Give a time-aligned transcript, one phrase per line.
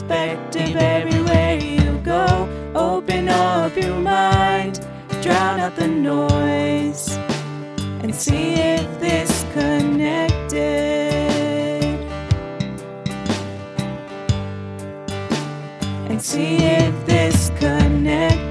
[0.00, 2.48] perspective everywhere you go.
[2.74, 4.80] Open up your mind,
[5.22, 7.10] drown out the noise,
[8.02, 10.60] and see if this connected.
[16.08, 18.48] And see if this connected.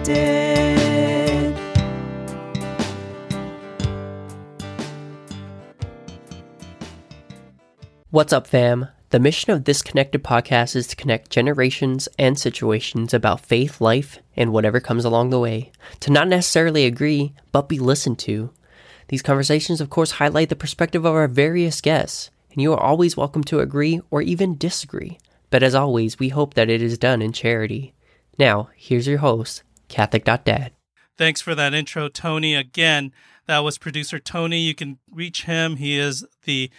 [8.12, 8.88] What's up, fam?
[9.12, 14.20] The mission of this Connected podcast is to connect generations and situations about faith, life,
[14.36, 15.72] and whatever comes along the way.
[16.02, 18.52] To not necessarily agree, but be listened to.
[19.08, 23.18] These conversations, of course, highlight the perspective of our various guests, and you are always
[23.18, 25.18] welcome to agree or even disagree.
[25.50, 27.96] But as always, we hope that it is done in charity.
[28.38, 30.72] Now, here's your host, Catholic.dad.
[31.18, 32.54] Thanks for that intro, Tony.
[32.54, 33.12] Again,
[33.48, 34.60] that was producer Tony.
[34.60, 35.78] You can reach him.
[35.78, 36.70] He is the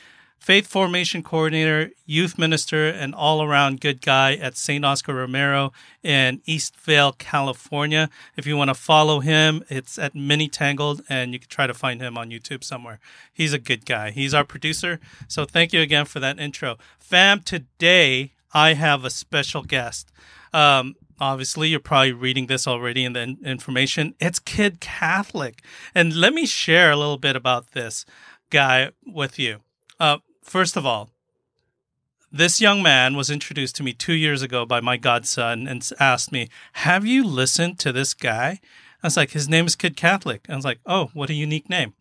[0.41, 4.85] faith formation coordinator, youth minister, and all around good guy at St.
[4.85, 5.71] Oscar Romero
[6.03, 8.09] in Eastvale, California.
[8.37, 11.75] If you want to follow him, it's at Mini Tangled, and you can try to
[11.75, 13.01] find him on YouTube somewhere.
[13.33, 14.11] He's a good guy.
[14.11, 14.99] He's our producer.
[15.29, 16.79] So thank you again for that intro.
[16.99, 20.11] Fam, today I have a special guest.
[20.55, 25.63] Um, obviously you're probably reading this already in the information it's kid catholic
[25.95, 28.07] and let me share a little bit about this
[28.49, 29.61] guy with you
[30.01, 30.17] uh,
[30.51, 31.11] first of all
[32.33, 36.33] this young man was introduced to me two years ago by my godson and asked
[36.33, 38.59] me have you listened to this guy
[39.01, 41.71] i was like his name is kid catholic i was like oh what a unique
[41.71, 41.95] name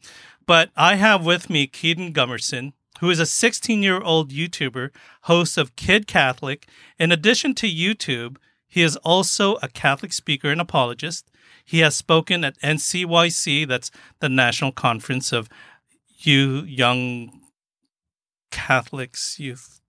[0.48, 4.90] but i have with me keaton gummerson who is a 16 year old YouTuber,
[5.22, 6.68] host of Kid Catholic.
[6.98, 8.36] In addition to YouTube,
[8.68, 11.32] he is also a Catholic speaker and apologist.
[11.64, 13.90] He has spoken at NCYC, that's
[14.20, 15.48] the National Conference of
[16.18, 17.39] You Young
[18.52, 19.80] Catholics Youth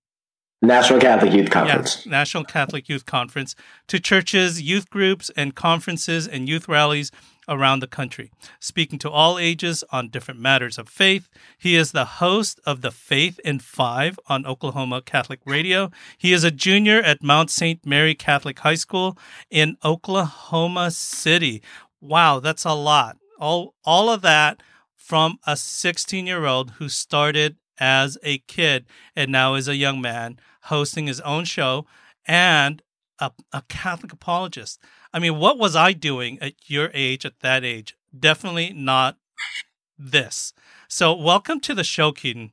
[0.63, 2.05] National Catholic Youth Conference.
[2.05, 3.55] Yeah, National Catholic Youth Conference
[3.89, 7.11] to churches, youth groups, and conferences and youth rallies
[7.49, 11.31] around the country, speaking to all ages on different matters of faith.
[11.59, 15.91] He is the host of The Faith in Five on Oklahoma Catholic Radio.
[16.19, 17.85] He is a junior at Mount St.
[17.87, 19.17] Mary Catholic High School
[19.51, 21.63] in Oklahoma City.
[22.03, 23.17] Wow, that's a lot.
[23.39, 24.63] All all of that
[24.95, 28.87] from a 16-year-old who started as a kid
[29.17, 31.87] and now as a young man hosting his own show
[32.27, 32.83] and
[33.19, 34.79] a, a Catholic apologist.
[35.13, 37.97] I mean, what was I doing at your age, at that age?
[38.17, 39.17] Definitely not
[39.99, 40.53] this.
[40.89, 42.53] So, welcome to the show, Keaton.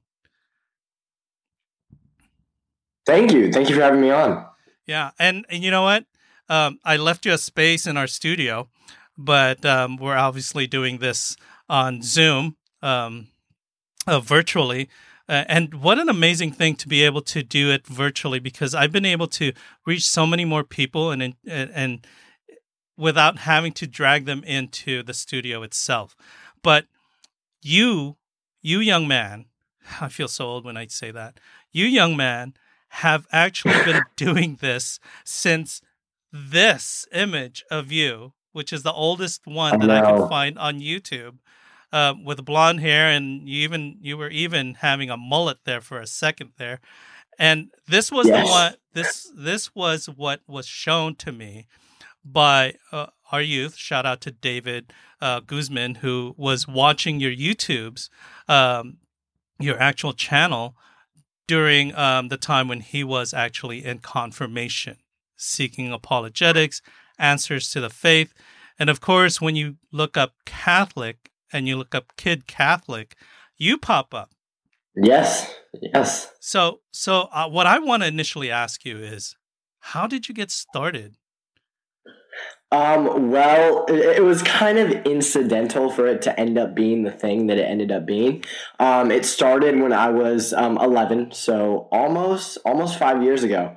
[3.06, 3.52] Thank you.
[3.52, 4.46] Thank you for having me on.
[4.86, 5.12] Yeah.
[5.18, 6.06] And, and you know what?
[6.50, 8.70] Um, I left you a space in our studio,
[9.18, 11.36] but um, we're obviously doing this
[11.70, 13.28] on Zoom um,
[14.06, 14.90] uh, virtually.
[15.30, 18.94] Uh, and what an amazing thing to be able to do it virtually because I've
[18.94, 19.52] been able to
[19.86, 22.08] reach so many more people and and, and
[22.98, 26.16] without having to drag them into the studio itself.
[26.64, 26.86] But
[27.62, 28.18] you,
[28.62, 29.46] you young man,
[30.02, 31.40] I feel so old when I say that.
[31.72, 32.56] You young man
[32.90, 35.82] have actually been doing this since
[36.32, 41.38] this image of you, which is the oldest one that I can find on YouTube
[41.92, 46.00] uh, with blonde hair, and you even you were even having a mullet there for
[46.00, 46.80] a second there.
[47.40, 48.46] And this was yes.
[48.46, 48.74] the one.
[48.94, 51.68] This this was what was shown to me
[52.26, 53.76] by uh, our youth.
[53.76, 58.10] Shout out to David uh, Guzman who was watching your YouTubes,
[58.48, 58.98] um,
[59.60, 60.76] your actual channel
[61.48, 64.98] during um, the time when he was actually in confirmation,
[65.38, 66.82] seeking apologetics,
[67.18, 68.34] answers to the faith.
[68.78, 73.16] And of course, when you look up Catholic, and you look up Kid Catholic,
[73.58, 74.32] you pop up.
[74.96, 76.32] Yes, yes.
[76.40, 79.36] So, so uh, what I want to initially ask you is,
[79.80, 81.18] how did you get started?
[82.72, 87.12] Um, well, it, it, was kind of incidental for it to end up being the
[87.12, 88.44] thing that it ended up being.
[88.80, 93.76] Um, it started when I was um, 11, so almost almost five years ago.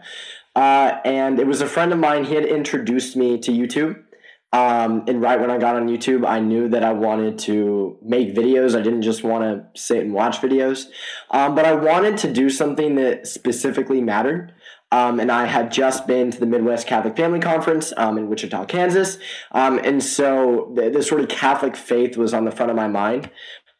[0.56, 2.24] Uh, and it was a friend of mine.
[2.24, 4.02] He had introduced me to YouTube.
[4.52, 8.34] Um, and right when I got on YouTube, I knew that I wanted to make
[8.34, 8.76] videos.
[8.76, 10.86] I didn't just want to sit and watch videos,
[11.30, 14.52] um, but I wanted to do something that specifically mattered.
[14.92, 18.64] Um, and I had just been to the Midwest Catholic Family Conference um, in Wichita,
[18.64, 19.18] Kansas.
[19.52, 22.88] Um, and so the, the, sort of Catholic faith was on the front of my
[22.88, 23.30] mind.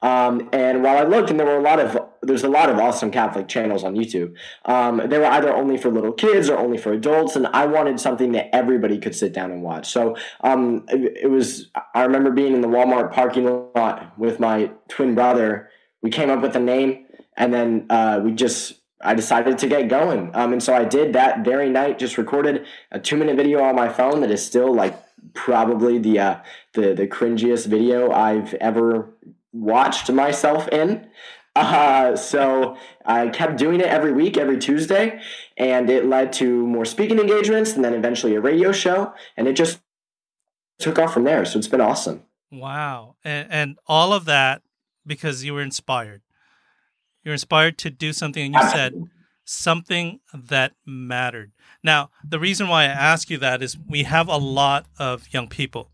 [0.02, 2.78] Um, and while I looked, and there were a lot of there's a lot of
[2.78, 4.34] awesome Catholic channels on YouTube.
[4.64, 8.00] Um, they were either only for little kids or only for adults, and I wanted
[8.00, 9.90] something that everybody could sit down and watch.
[9.90, 11.70] So um, it, it, was.
[11.94, 13.44] I remember being in the Walmart parking
[13.74, 15.68] lot with my twin brother.
[16.02, 17.06] We came up with a name,
[17.36, 20.30] and then uh, we just I decided to get going.
[20.34, 23.74] Um, and so I did that very night, just recorded a two minute video on
[23.74, 24.94] my phone that is still like
[25.34, 26.38] probably the, uh,
[26.74, 29.10] the, the cringiest video I've ever
[29.52, 31.08] watched myself in.
[31.56, 35.20] Uh, so I kept doing it every week, every Tuesday,
[35.56, 39.12] and it led to more speaking engagements and then eventually a radio show.
[39.36, 39.80] And it just
[40.78, 41.44] took off from there.
[41.44, 42.22] So it's been awesome.
[42.52, 43.16] Wow.
[43.24, 44.62] And, and all of that
[45.06, 46.22] because you were inspired.
[47.22, 48.94] You're inspired to do something, and you said
[49.44, 51.52] something that mattered.
[51.82, 55.48] Now, the reason why I ask you that is we have a lot of young
[55.48, 55.90] people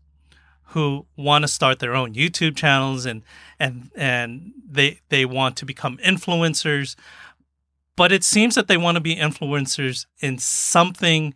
[0.71, 3.23] who want to start their own YouTube channels and
[3.59, 6.95] and and they they want to become influencers
[7.97, 11.33] but it seems that they want to be influencers in something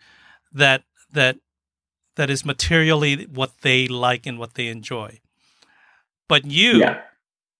[0.54, 1.38] that that
[2.16, 5.20] that is materially what they like and what they enjoy
[6.30, 7.02] but you yeah.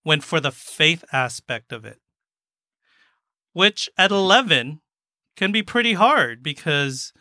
[0.04, 1.98] went for the faith aspect of it
[3.52, 4.80] which at 11
[5.36, 7.12] can be pretty hard because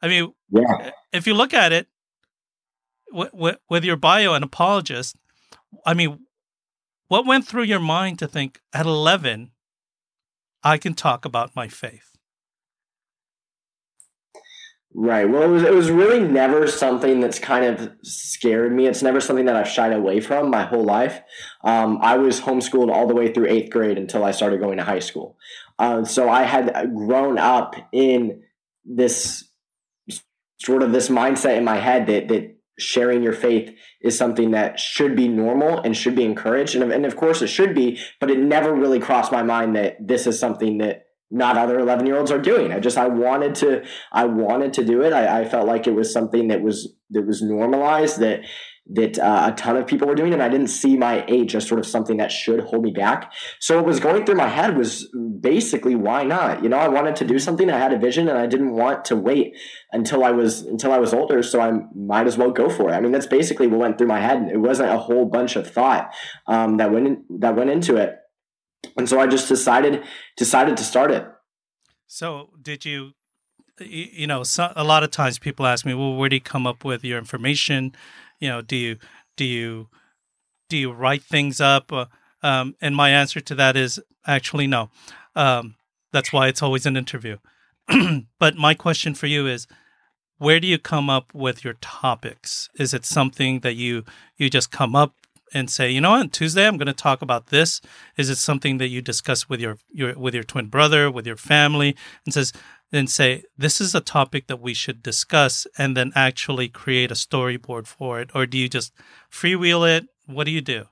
[0.00, 0.90] i mean yeah.
[1.12, 1.88] if you look at it
[3.12, 5.16] with, with your bio an apologist
[5.84, 6.18] i mean
[7.08, 9.50] what went through your mind to think at 11
[10.62, 12.16] i can talk about my faith
[14.98, 15.28] Right.
[15.28, 18.86] Well, it was it was really never something that's kind of scared me.
[18.86, 21.20] It's never something that I've shied away from my whole life.
[21.62, 24.84] Um, I was homeschooled all the way through eighth grade until I started going to
[24.84, 25.36] high school.
[25.78, 28.42] Uh, so I had grown up in
[28.86, 29.44] this
[30.58, 34.78] sort of this mindset in my head that that sharing your faith is something that
[34.78, 37.98] should be normal and should be encouraged, and and of course it should be.
[38.20, 42.06] But it never really crossed my mind that this is something that not other 11
[42.06, 42.72] year olds are doing.
[42.72, 45.12] I just, I wanted to, I wanted to do it.
[45.12, 48.42] I, I felt like it was something that was, that was normalized that,
[48.94, 50.32] that uh, a ton of people were doing.
[50.32, 53.32] And I didn't see my age as sort of something that should hold me back.
[53.60, 55.08] So what was going through my head was
[55.40, 56.62] basically, why not?
[56.62, 57.70] You know, I wanted to do something.
[57.70, 59.56] I had a vision and I didn't want to wait
[59.92, 61.42] until I was, until I was older.
[61.42, 62.94] So I might as well go for it.
[62.94, 64.48] I mean, that's basically what went through my head.
[64.52, 66.12] It wasn't a whole bunch of thought
[66.46, 68.16] um, that went in, that went into it
[68.96, 70.02] and so I just decided
[70.36, 71.26] decided to start it.
[72.06, 73.12] So did you?
[73.78, 76.66] You know, so, a lot of times people ask me, "Well, where do you come
[76.66, 77.94] up with your information?"
[78.40, 78.96] You know, do you
[79.36, 79.88] do you
[80.68, 81.92] do you write things up?
[81.92, 82.06] Uh,
[82.42, 84.90] um, and my answer to that is actually no.
[85.34, 85.76] Um,
[86.12, 87.38] that's why it's always an interview.
[88.38, 89.66] but my question for you is,
[90.38, 92.68] where do you come up with your topics?
[92.78, 94.04] Is it something that you
[94.36, 95.14] you just come up
[95.54, 97.80] and say, you know what, Tuesday I'm going to talk about this.
[98.16, 101.36] Is it something that you discuss with your, your with your twin brother, with your
[101.36, 102.52] family, and says
[102.92, 107.14] and say this is a topic that we should discuss, and then actually create a
[107.14, 108.92] storyboard for it, or do you just
[109.30, 110.08] freewheel it?
[110.26, 110.86] What do you do?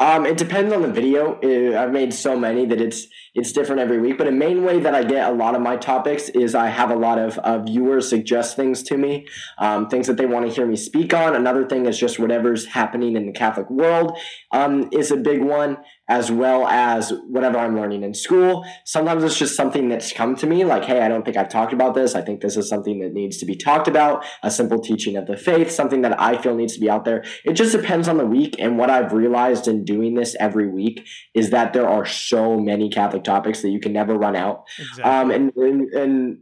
[0.00, 1.38] Um, it depends on the video.
[1.76, 4.16] I've made so many that it's it's different every week.
[4.16, 6.90] But a main way that I get a lot of my topics is I have
[6.90, 9.26] a lot of uh, viewers suggest things to me,
[9.58, 11.34] um, things that they want to hear me speak on.
[11.34, 14.16] Another thing is just whatever's happening in the Catholic world
[14.52, 15.78] um, is a big one
[16.08, 18.64] as well as whatever I'm learning in school.
[18.84, 21.72] Sometimes it's just something that's come to me like, hey, I don't think I've talked
[21.72, 22.14] about this.
[22.14, 25.26] I think this is something that needs to be talked about, a simple teaching of
[25.26, 27.24] the faith, something that I feel needs to be out there.
[27.44, 28.56] It just depends on the week.
[28.58, 32.88] And what I've realized in doing this every week is that there are so many
[32.88, 34.64] Catholic topics that you can never run out.
[34.78, 35.04] Exactly.
[35.04, 36.38] Um, and, and, and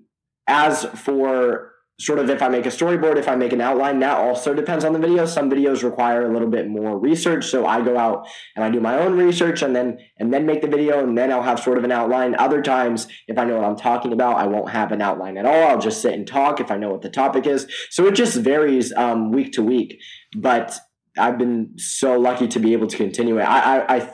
[0.47, 4.19] as for sort of if I make a storyboard, if I make an outline, that
[4.19, 5.25] also depends on the video.
[5.25, 7.47] Some videos require a little bit more research.
[7.47, 10.61] So I go out and I do my own research and then and then make
[10.61, 12.35] the video and then I'll have sort of an outline.
[12.35, 15.47] Other times, if I know what I'm talking about, I won't have an outline at
[15.47, 15.69] all.
[15.69, 17.67] I'll just sit and talk if I know what the topic is.
[17.91, 19.99] So it just varies um, week to week.
[20.37, 20.79] But
[21.19, 23.45] I've been so lucky to be able to continue it.
[23.45, 24.13] I, I, I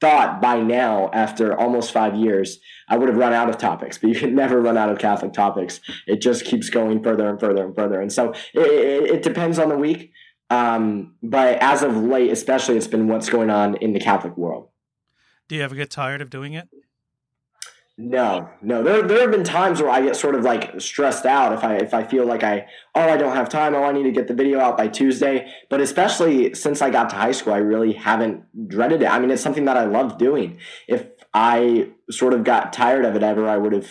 [0.00, 4.08] thought by now, after almost five years, I would have run out of topics, but
[4.10, 5.80] you can never run out of Catholic topics.
[6.06, 8.00] It just keeps going further and further and further.
[8.00, 10.12] And so it, it, it depends on the week.
[10.48, 14.68] Um, but as of late, especially, it's been what's going on in the Catholic world.
[15.48, 16.68] Do you ever get tired of doing it?
[18.02, 18.82] No, no.
[18.82, 21.76] There, there have been times where I get sort of like stressed out if I
[21.76, 24.26] if I feel like I oh I don't have time oh I need to get
[24.26, 25.52] the video out by Tuesday.
[25.68, 29.04] But especially since I got to high school, I really haven't dreaded it.
[29.04, 30.56] I mean, it's something that I love doing.
[30.88, 33.88] If I sort of got tired of it ever, I would have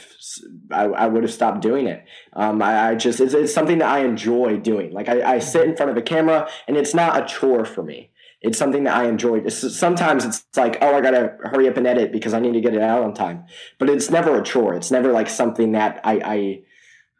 [0.71, 2.03] I, I would have stopped doing it.
[2.33, 4.91] Um, I, I just it's, it's, something that I enjoy doing.
[4.91, 7.83] Like I, I sit in front of a camera, and it's not a chore for
[7.83, 8.09] me
[8.41, 9.47] it's something that I enjoy.
[9.49, 12.73] sometimes it's like, oh, I gotta hurry up and edit because I need to get
[12.73, 13.45] it out on time.
[13.77, 14.75] But it's never a chore.
[14.75, 16.61] It's never like something that I, I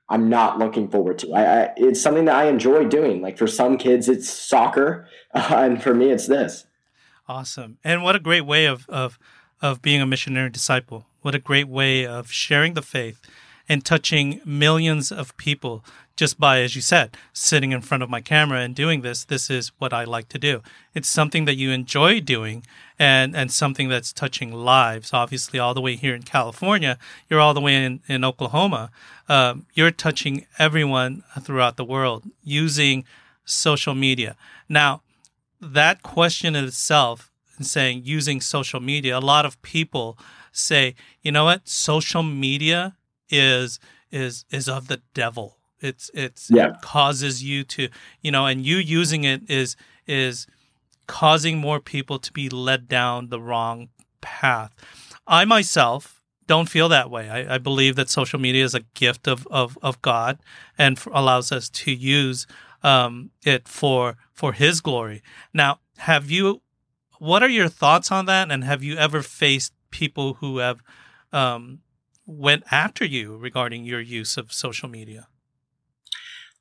[0.10, 1.34] I'm not looking forward to.
[1.34, 3.22] I, I, it's something that I enjoy doing.
[3.22, 6.66] Like for some kids, it's soccer, uh, and for me, it's this.
[7.28, 9.20] Awesome, and what a great way of of
[9.62, 11.06] of being a missionary disciple.
[11.22, 13.22] What a great way of sharing the faith
[13.70, 15.86] and touching millions of people
[16.18, 19.24] just by, as you said, sitting in front of my camera and doing this.
[19.24, 20.62] This is what I like to do.
[20.94, 22.66] It's something that you enjoy doing
[22.98, 25.14] and, and something that's touching lives.
[25.14, 26.98] Obviously, all the way here in California,
[27.30, 28.92] you're all the way in, in Oklahoma.
[29.30, 33.06] Um, you're touching everyone throughout the world using
[33.46, 34.36] social media.
[34.68, 35.04] Now,
[35.62, 40.18] that question in itself, and saying using social media, a lot of people
[40.52, 42.96] say, you know what, social media
[43.30, 43.80] is
[44.12, 45.58] is is of the devil.
[45.82, 46.70] It's it's yeah.
[46.70, 47.90] it causes you to
[48.22, 49.76] you know, and you using it is
[50.08, 50.48] is
[51.08, 53.90] causing more people to be led down the wrong
[54.22, 54.74] path.
[55.28, 57.30] I myself don't feel that way.
[57.30, 60.40] I, I believe that social media is a gift of of, of God
[60.78, 62.48] and f- allows us to use
[62.84, 65.22] um, it for for His glory.
[65.54, 66.62] Now, have you?
[67.20, 68.50] What are your thoughts on that?
[68.50, 70.82] And have you ever faced people who have
[71.34, 71.80] um,
[72.30, 75.28] went after you regarding your use of social media?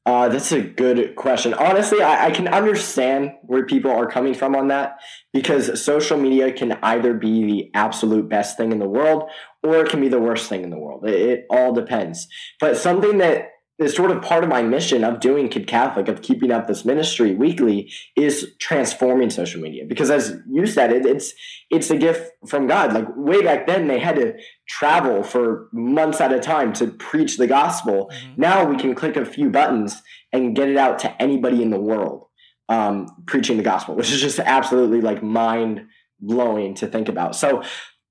[0.07, 1.53] Uh, that's a good question.
[1.53, 5.01] Honestly, I, I, can understand where people are coming from on that
[5.35, 9.29] because social media can either be the absolute best thing in the world
[9.63, 11.07] or it can be the worst thing in the world.
[11.07, 12.27] It, it all depends.
[12.59, 16.21] But something that is sort of part of my mission of doing Kid Catholic, of
[16.21, 19.85] keeping up this ministry weekly, is transforming social media.
[19.87, 21.33] Because as you said, it, it's
[21.71, 22.93] it's a gift from God.
[22.93, 24.35] Like way back then, they had to
[24.67, 28.11] travel for months at a time to preach the gospel.
[28.13, 28.41] Mm-hmm.
[28.41, 31.81] Now we can click a few buttons and get it out to anybody in the
[31.81, 32.27] world
[32.69, 35.87] um, preaching the gospel, which is just absolutely like mind
[36.21, 37.37] blowing to think about.
[37.37, 37.63] So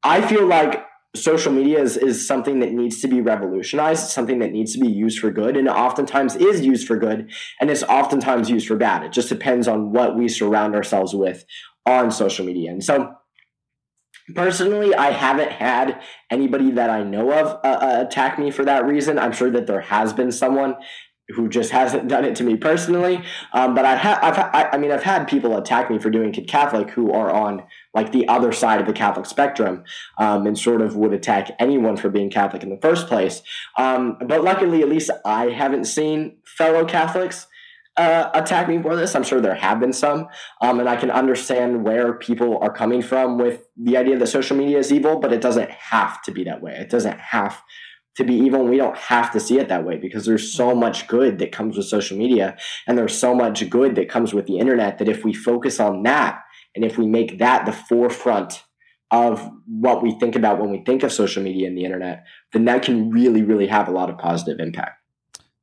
[0.03, 0.86] I feel like
[1.23, 4.87] social media is, is something that needs to be revolutionized, something that needs to be
[4.87, 9.03] used for good, and oftentimes is used for good, and it's oftentimes used for bad.
[9.03, 11.45] It just depends on what we surround ourselves with
[11.85, 12.71] on social media.
[12.71, 13.13] And so,
[14.35, 18.85] personally, I haven't had anybody that I know of uh, uh attack me for that
[18.85, 19.17] reason.
[19.17, 20.75] I'm sure that there has been someone
[21.35, 23.21] who just hasn't done it to me personally.
[23.51, 26.47] Um, but I have, I've, I, mean, I've had people attack me for doing Kid
[26.47, 29.83] Catholic who are on like the other side of the Catholic spectrum,
[30.17, 33.41] um, and sort of would attack anyone for being Catholic in the first place.
[33.77, 37.47] Um, but luckily, at least I haven't seen fellow Catholics.
[37.97, 39.15] Uh, attack me for this.
[39.15, 40.27] I'm sure there have been some,
[40.61, 44.55] um, and I can understand where people are coming from with the idea that social
[44.55, 46.73] media is evil, but it doesn't have to be that way.
[46.73, 47.59] It doesn't have
[48.17, 50.69] to be evil and we don't have to see it that way because there's so
[50.69, 50.79] mm-hmm.
[50.79, 52.57] much good that comes with social media
[52.87, 56.03] and there's so much good that comes with the internet that if we focus on
[56.03, 56.41] that
[56.75, 58.63] and if we make that the forefront
[59.09, 62.65] of what we think about when we think of social media and the internet then
[62.65, 64.99] that can really really have a lot of positive impact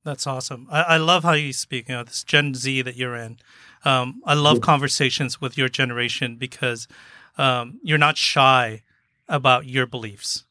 [0.04, 3.16] that's awesome i, I love how you speak you know this gen z that you're
[3.16, 3.38] in
[3.84, 4.62] um, i love yeah.
[4.62, 6.86] conversations with your generation because
[7.36, 8.84] um, you're not shy
[9.28, 10.44] about your beliefs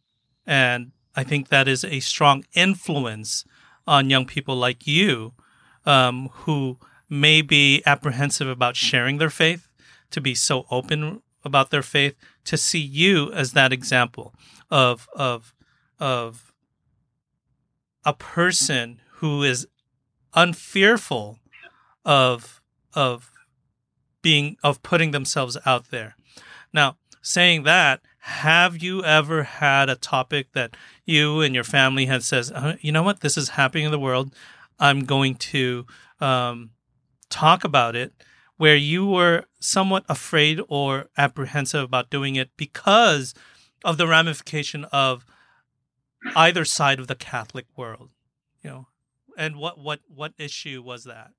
[0.45, 3.45] and I think that is a strong influence
[3.85, 5.33] on young people like you
[5.85, 6.77] um, who
[7.09, 9.67] may be apprehensive about sharing their faith,
[10.11, 12.15] to be so open about their faith,
[12.45, 14.33] to see you as that example
[14.71, 15.53] of of
[15.99, 16.53] of
[18.05, 19.67] a person who is
[20.33, 21.39] unfearful
[22.05, 22.61] of
[22.93, 23.31] of
[24.21, 26.15] being of putting themselves out there.
[26.73, 32.23] Now, saying that, have you ever had a topic that you and your family had
[32.23, 34.33] says, uh, you know what, this is happening in the world.
[34.79, 35.85] I'm going to
[36.21, 36.69] um,
[37.29, 38.13] talk about it,
[38.55, 43.33] where you were somewhat afraid or apprehensive about doing it because
[43.83, 45.25] of the ramification of
[46.33, 48.09] either side of the Catholic world,
[48.61, 48.87] you know,
[49.37, 51.31] and what what what issue was that?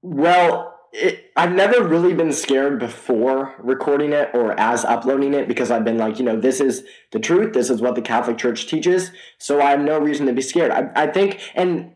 [0.00, 5.70] Well, it, I've never really been scared before recording it or as uploading it because
[5.70, 7.52] I've been like, you know, this is the truth.
[7.52, 9.10] This is what the Catholic Church teaches.
[9.38, 10.70] So I have no reason to be scared.
[10.70, 11.94] I, I think, and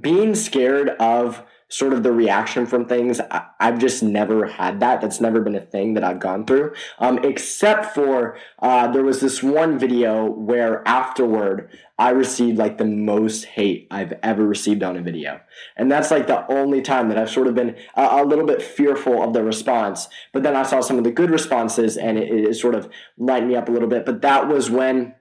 [0.00, 3.20] being scared of sort of the reaction from things.
[3.20, 5.00] I, have just never had that.
[5.00, 6.72] That's never been a thing that I've gone through.
[6.98, 12.86] Um, except for uh, there was this one video where afterward I received like the
[12.86, 15.40] most hate I've ever received on a video.
[15.76, 18.62] And that's like the only time that I've sort of been a, a little bit
[18.62, 20.08] fearful of the response.
[20.32, 23.50] But then I saw some of the good responses and it, it sort of lightened
[23.50, 24.06] me up a little bit.
[24.06, 25.14] But that was when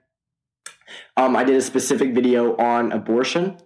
[1.17, 3.57] um, I did a specific video on abortion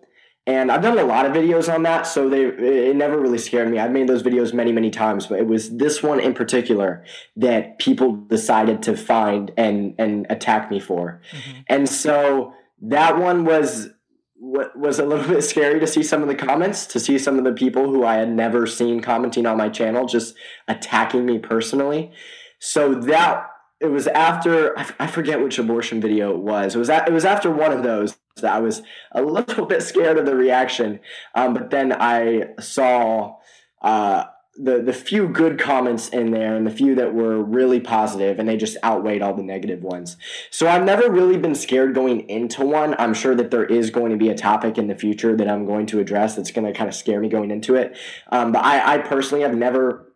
[0.47, 3.69] and I've done a lot of videos on that, so they it never really scared
[3.69, 3.77] me.
[3.77, 7.05] I've made those videos many, many times, but it was this one in particular
[7.35, 11.21] that people decided to find and and attack me for.
[11.31, 11.59] Mm-hmm.
[11.67, 13.89] And so that one was
[14.35, 17.37] what was a little bit scary to see some of the comments, to see some
[17.37, 20.33] of the people who I had never seen commenting on my channel just
[20.67, 22.11] attacking me personally.
[22.57, 23.45] So that
[23.79, 26.75] it was after I forget which abortion video it was.
[26.75, 29.83] It was at, it was after one of those that I was a little bit
[29.83, 30.99] scared of the reaction.
[31.35, 33.37] Um, but then I saw
[33.81, 34.25] uh,
[34.57, 38.47] the the few good comments in there and the few that were really positive, and
[38.47, 40.17] they just outweighed all the negative ones.
[40.49, 42.95] So I've never really been scared going into one.
[42.99, 45.65] I'm sure that there is going to be a topic in the future that I'm
[45.65, 47.97] going to address that's going to kind of scare me going into it.
[48.31, 50.10] Um, but I, I personally have never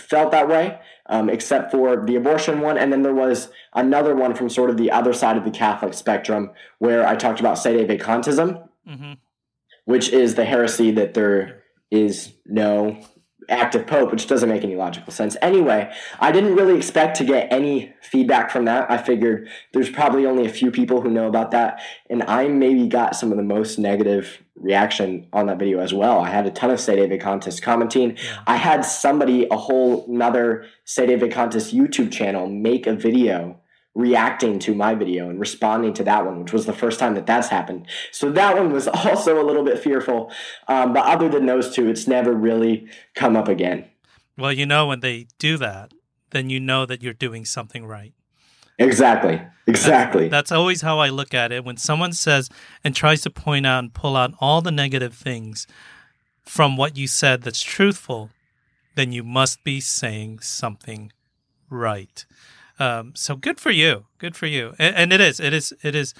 [0.00, 0.78] felt that way
[1.10, 2.78] um, except for the abortion one.
[2.78, 5.92] And then there was another one from sort of the other side of the Catholic
[5.92, 9.12] spectrum where I talked about sedevacantism, mm-hmm.
[9.84, 13.02] which is the heresy that there is no
[13.50, 15.36] active pope, which doesn't make any logical sense.
[15.42, 18.90] Anyway, I didn't really expect to get any feedback from that.
[18.90, 22.86] I figured there's probably only a few people who know about that, and I maybe
[22.86, 26.20] got some of the most negative reaction on that video as well.
[26.20, 28.16] I had a ton of sedevacantists commenting.
[28.46, 33.59] I had somebody, a whole another sedevacantist YouTube channel, make a video
[33.94, 37.26] reacting to my video and responding to that one, which was the first time that
[37.26, 37.86] that's happened.
[38.12, 40.32] So that one was also a little bit fearful.
[40.68, 43.86] Um, but other than those two, it's never really come up again.
[44.38, 45.92] Well, you know, when they do that,
[46.30, 48.14] then you know that you're doing something right.
[48.78, 49.42] Exactly.
[49.66, 50.28] Exactly.
[50.28, 51.64] That's, that's, always how I look at it.
[51.64, 52.48] When someone says
[52.82, 55.66] and tries to point out and pull out all the negative things
[56.42, 58.30] from what you said that's truthful,
[58.96, 61.12] then you must be saying something
[61.68, 62.24] right.
[62.80, 64.06] Um, so good for you.
[64.18, 64.74] Good for you.
[64.78, 65.38] And, and it is.
[65.38, 65.72] It is.
[65.82, 66.14] It is.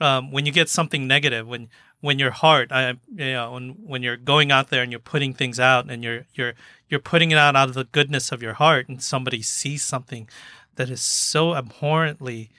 [0.00, 1.68] Um, when you get something negative, when
[2.00, 5.32] when your heart, I, you know, when when you're going out there and you're putting
[5.32, 6.54] things out, and you're you're
[6.88, 10.28] you're putting it out out of the goodness of your heart, and somebody sees something
[10.76, 12.50] that is so abhorrently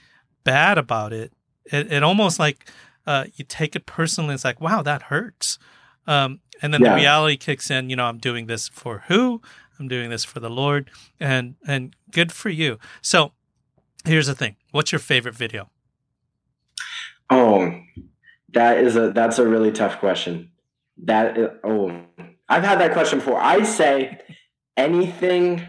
[0.43, 1.33] bad about it,
[1.65, 2.69] it, it almost like
[3.05, 4.33] uh, you take it personally.
[4.33, 5.60] It's like, wow, that hurts.
[6.07, 6.89] Um, and then yeah.
[6.89, 7.89] the reality kicks in.
[7.89, 9.41] You know, I'm doing this for who?
[9.79, 10.89] I'm doing this for the Lord,
[11.20, 12.79] and and good for you.
[13.01, 13.33] So
[14.05, 14.57] Here's the thing.
[14.72, 15.70] What's your favorite video?
[17.29, 17.81] Oh,
[18.53, 20.51] that is a that's a really tough question.
[21.03, 22.03] That is, oh,
[22.50, 23.39] I've had that question before.
[23.39, 24.20] I say
[24.75, 25.66] anything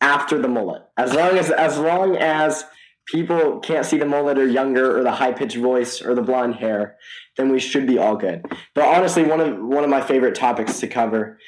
[0.00, 2.64] after the mullet, as long as as long as
[3.06, 6.56] people can't see the mullet or younger or the high pitched voice or the blonde
[6.56, 6.96] hair,
[7.36, 8.44] then we should be all good.
[8.74, 11.38] But honestly, one of one of my favorite topics to cover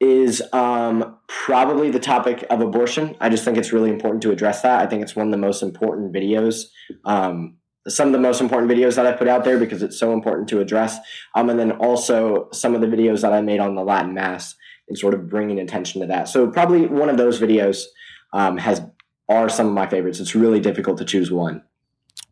[0.00, 3.16] is um, probably the topic of abortion.
[3.20, 4.80] I just think it's really important to address that.
[4.80, 6.64] I think it's one of the most important videos,
[7.04, 10.12] um, some of the most important videos that I put out there because it's so
[10.12, 10.98] important to address.
[11.34, 14.54] Um, and then also some of the videos that I made on the Latin Mass
[14.88, 16.28] and sort of bringing attention to that.
[16.28, 17.84] So probably one of those videos
[18.32, 18.80] um, has
[19.28, 20.18] are some of my favorites.
[20.18, 21.62] It's really difficult to choose one.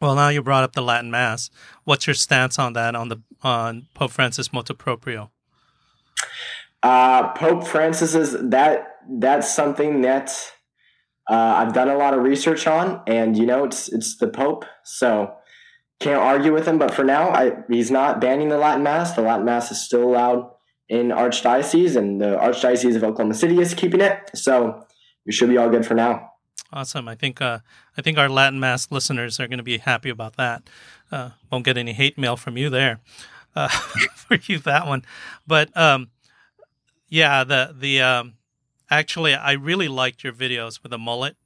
[0.00, 1.50] Well, now you brought up the Latin Mass.
[1.84, 5.30] What's your stance on that on the on Pope Francis motu proprio?
[6.82, 10.30] Uh, Pope Francis is that that's something that
[11.28, 14.64] uh, I've done a lot of research on, and you know it's it's the Pope,
[14.84, 15.34] so
[16.00, 16.78] can't argue with him.
[16.78, 19.12] But for now, I, he's not banning the Latin Mass.
[19.12, 20.50] The Latin Mass is still allowed
[20.88, 24.30] in Archdiocese, and the Archdiocese of Oklahoma City is keeping it.
[24.34, 24.86] So
[25.26, 26.30] we should be all good for now.
[26.72, 27.08] Awesome.
[27.08, 27.58] I think uh,
[27.96, 30.62] I think our Latin Mass listeners are going to be happy about that.
[31.10, 33.00] Uh, won't get any hate mail from you there
[33.56, 33.68] uh,
[34.14, 35.04] for you that one,
[35.46, 35.76] but.
[35.76, 36.10] Um,
[37.08, 38.34] yeah, the the um
[38.90, 41.36] actually I really liked your videos with a mullet.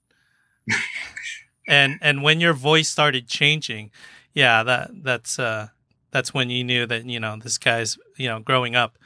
[1.69, 3.91] and and when your voice started changing,
[4.35, 5.69] yeah, that that's uh
[6.11, 8.99] that's when you knew that, you know, this guy's, you know, growing up.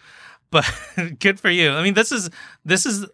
[0.51, 0.69] But
[1.19, 1.71] good for you.
[1.71, 2.31] I mean, this is
[2.64, 3.07] this is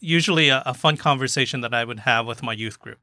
[0.00, 2.98] usually a, a fun conversation that I would have with my youth group.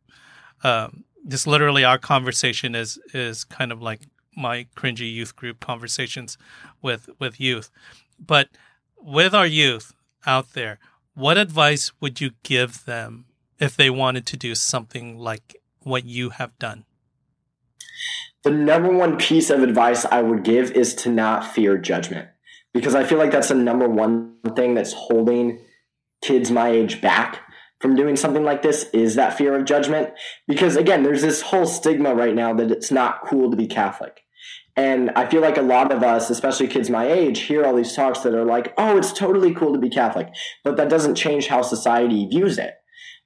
[0.63, 4.01] Um, just literally our conversation is is kind of like
[4.35, 6.37] my cringy youth group conversations
[6.81, 7.69] with with youth.
[8.19, 8.49] But
[9.03, 9.93] with our youth
[10.25, 10.79] out there,
[11.13, 13.25] what advice would you give them
[13.59, 16.85] if they wanted to do something like what you have done?
[18.43, 22.29] The number one piece of advice I would give is to not fear judgment
[22.73, 25.59] because I feel like that's the number one thing that's holding
[26.21, 27.41] kids my age back
[27.79, 30.09] from doing something like this is that fear of judgment
[30.47, 34.22] because again there's this whole stigma right now that it's not cool to be catholic
[34.75, 37.93] and I feel like a lot of us, especially kids my age, hear all these
[37.93, 40.29] talks that are like, oh, it's totally cool to be Catholic.
[40.63, 42.73] But that doesn't change how society views it.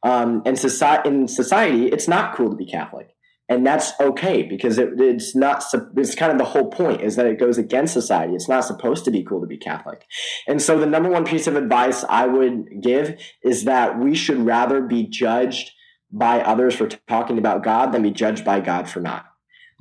[0.03, 3.09] Um, and society, in society, it's not cool to be Catholic.
[3.49, 5.63] And that's okay because it, it's not,
[5.95, 8.33] it's kind of the whole point is that it goes against society.
[8.33, 10.05] It's not supposed to be cool to be Catholic.
[10.49, 14.39] And so the number one piece of advice I would give is that we should
[14.39, 15.71] rather be judged
[16.11, 19.25] by others for talking about God than be judged by God for not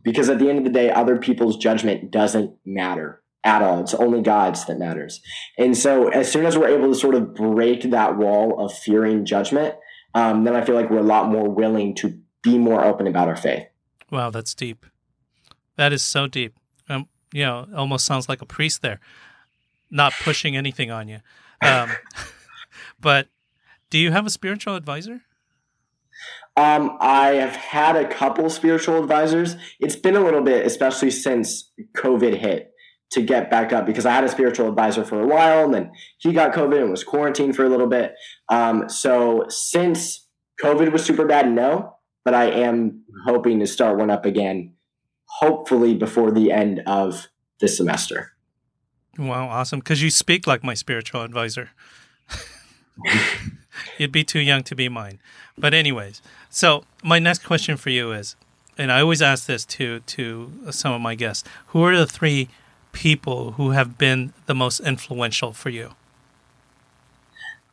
[0.06, 3.80] because at the end of the day, other people's judgment doesn't matter at all.
[3.80, 5.20] It's only God's that matters.
[5.58, 9.24] And so, as soon as we're able to sort of break that wall of fearing
[9.24, 9.74] judgment,
[10.14, 13.26] um, then I feel like we're a lot more willing to be more open about
[13.26, 13.66] our faith.
[14.08, 14.86] Wow, that's deep.
[15.74, 16.54] That is so deep.
[16.88, 19.00] Um, you know, almost sounds like a priest there,
[19.90, 21.18] not pushing anything on you.
[21.62, 21.90] Um,
[23.00, 23.26] but
[23.90, 25.22] do you have a spiritual advisor?
[26.56, 29.56] Um, I have had a couple spiritual advisors.
[29.78, 32.72] It's been a little bit, especially since COVID hit,
[33.10, 35.92] to get back up because I had a spiritual advisor for a while, and then
[36.18, 38.14] he got COVID and was quarantined for a little bit.
[38.48, 40.26] Um, so since
[40.62, 44.72] COVID was super bad, no, but I am hoping to start one up again,
[45.26, 47.28] hopefully before the end of
[47.60, 48.32] this semester.
[49.18, 49.80] Wow, awesome!
[49.80, 51.70] Because you speak like my spiritual advisor.
[53.98, 55.20] You'd be too young to be mine.
[55.58, 56.20] But anyways,
[56.56, 58.34] so my next question for you is,
[58.78, 62.48] and I always ask this to to some of my guests: Who are the three
[62.92, 65.90] people who have been the most influential for you?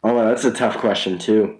[0.04, 1.60] Oh, that's a tough question too.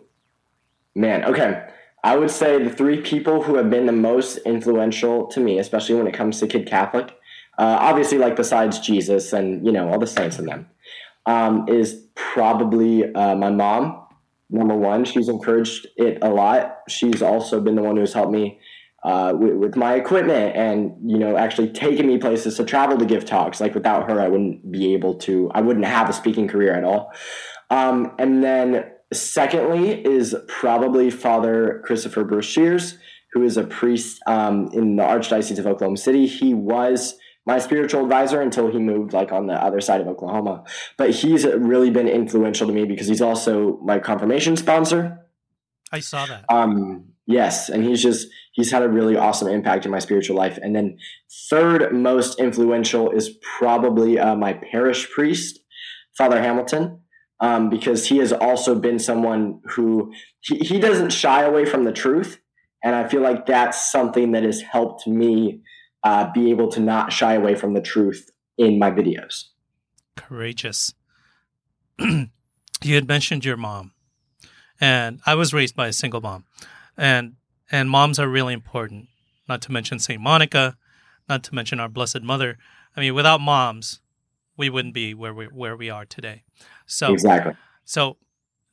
[0.96, 1.66] Man, okay.
[2.04, 5.96] I would say the three people who have been the most influential to me, especially
[5.96, 7.08] when it comes to Kid Catholic,
[7.58, 10.68] uh, obviously, like besides Jesus and you know all the saints in them,
[11.26, 14.03] um, is probably uh, my mom
[14.54, 15.04] number one.
[15.04, 16.78] She's encouraged it a lot.
[16.88, 18.60] She's also been the one who's helped me
[19.04, 23.06] uh, with, with, my equipment and you know actually taking me places to travel to
[23.06, 23.60] give talks.
[23.60, 25.52] Like without her, I wouldn't be able to.
[25.54, 27.12] I wouldn't have a speaking career at all.
[27.70, 32.98] Um, and then secondly is probably Father Christopher Brashears,
[33.34, 36.28] who is a priest um, in the Archdiocese of Oklahoma City.
[36.28, 40.64] He was my spiritual advisor until he moved like on the other side of Oklahoma.
[40.98, 45.20] But he's really been influential to me because he's also my confirmation sponsor.
[45.92, 46.46] I saw that.
[46.50, 50.58] Um, yes, and he's just he's had a really awesome impact in my spiritual life.
[50.62, 50.98] And then
[51.50, 55.60] third most influential is probably uh, my parish priest,
[56.18, 57.00] Father Hamilton.
[57.40, 61.92] Um, because he has also been someone who he, he doesn't shy away from the
[61.92, 62.40] truth.
[62.82, 65.62] And I feel like that's something that has helped me
[66.04, 69.46] uh, be able to not shy away from the truth in my videos.
[70.16, 70.94] Courageous.
[72.00, 72.30] you
[72.84, 73.94] had mentioned your mom,
[74.80, 76.46] and I was raised by a single mom,
[76.98, 77.36] and
[77.72, 79.08] and moms are really important.
[79.48, 80.78] Not to mention Saint Monica,
[81.28, 82.58] not to mention our Blessed Mother.
[82.96, 84.00] I mean, without moms,
[84.58, 86.44] we wouldn't be where we where we are today.
[86.86, 87.54] So exactly.
[87.86, 88.18] So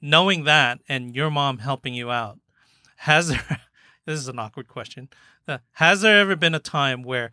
[0.00, 2.38] knowing that and your mom helping you out,
[2.96, 3.60] has there?
[4.06, 5.08] This is an awkward question.
[5.46, 7.30] Uh, has there ever been a time where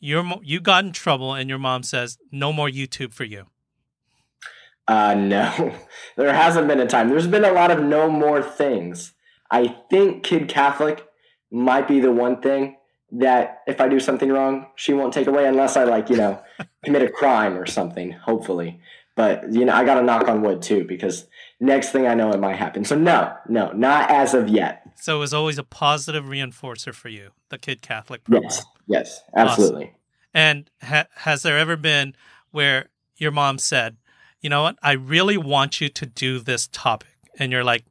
[0.00, 3.46] your you got in trouble and your mom says no more YouTube for you?
[4.88, 5.74] Uh, no,
[6.16, 7.08] there hasn't been a time.
[7.08, 9.12] There's been a lot of no more things.
[9.50, 11.06] I think Kid Catholic
[11.50, 12.76] might be the one thing
[13.12, 16.42] that if I do something wrong, she won't take away unless I like, you know,
[16.84, 18.80] commit a crime or something, hopefully.
[19.16, 21.26] But, you know, I got to knock on wood too because
[21.58, 22.84] next thing I know, it might happen.
[22.84, 24.82] So, no, no, not as of yet.
[24.96, 28.44] So it was always a positive reinforcer for you, the Kid Catholic program.
[28.44, 29.84] Yes, yes, absolutely.
[29.84, 29.94] Awesome.
[30.34, 32.14] And ha- has there ever been
[32.50, 33.96] where your mom said,
[34.40, 37.16] you know what, I really want you to do this topic?
[37.38, 37.84] And you're like,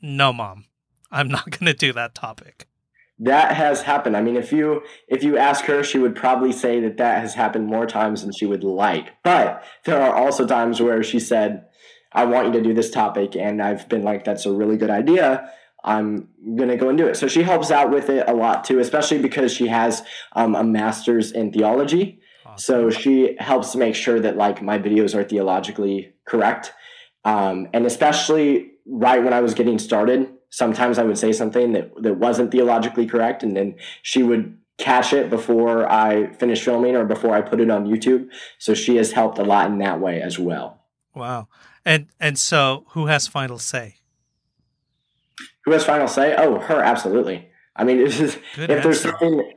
[0.00, 0.64] no, mom,
[1.10, 2.66] I'm not going to do that topic.
[3.22, 4.16] That has happened.
[4.16, 7.34] I mean, if you if you ask her, she would probably say that that has
[7.34, 9.10] happened more times than she would like.
[9.22, 11.66] But there are also times where she said,
[12.12, 14.88] "I want you to do this topic," and I've been like, "That's a really good
[14.88, 15.50] idea."
[15.84, 17.16] I'm gonna go and do it.
[17.16, 20.02] So she helps out with it a lot too, especially because she has
[20.32, 22.20] um, a master's in theology.
[22.46, 22.58] Awesome.
[22.58, 26.72] So she helps make sure that like my videos are theologically correct,
[27.26, 31.90] um, and especially right when I was getting started, sometimes I would say something that
[32.02, 37.04] that wasn't theologically correct, and then she would catch it before I finished filming or
[37.04, 38.28] before I put it on YouTube.
[38.58, 40.82] So she has helped a lot in that way as well.
[41.14, 41.48] Wow.
[41.84, 43.96] And and so who has final say?
[45.64, 46.34] Who has final say?
[46.36, 47.48] Oh, her, absolutely.
[47.76, 48.20] I mean, if
[48.58, 48.66] answer.
[48.66, 49.52] there's something,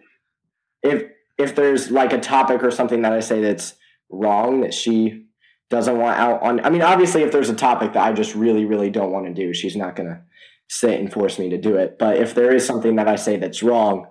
[0.82, 3.76] if if there's like a topic or something that I say that's
[4.10, 5.26] wrong that she
[5.70, 6.64] doesn't want out on.
[6.66, 9.34] I mean, obviously, if there's a topic that I just really, really don't want to
[9.34, 10.24] do, she's not gonna
[10.70, 11.98] sit and force me to do it.
[12.00, 14.08] But if there is something that I say that's wrong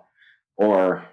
[0.57, 1.05] or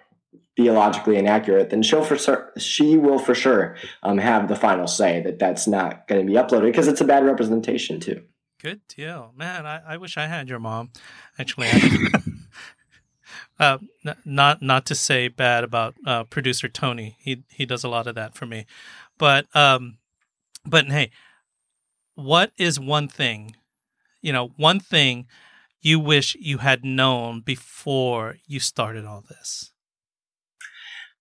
[0.56, 5.22] theologically inaccurate, then she'll for sure, she will for sure um, have the final say
[5.22, 8.24] that that's not going to be uploaded because it's a bad representation too.
[8.62, 9.66] Good deal, man.
[9.66, 10.90] I, I wish I had your mom.
[11.38, 11.70] Actually,
[13.60, 17.16] uh, n- not not to say bad about uh, producer Tony.
[17.20, 18.66] He he does a lot of that for me,
[19.18, 20.00] but um,
[20.66, 21.12] but hey,
[22.16, 23.56] what is one thing,
[24.22, 25.28] you know, one thing
[25.82, 29.72] you wish you had known before you started all this?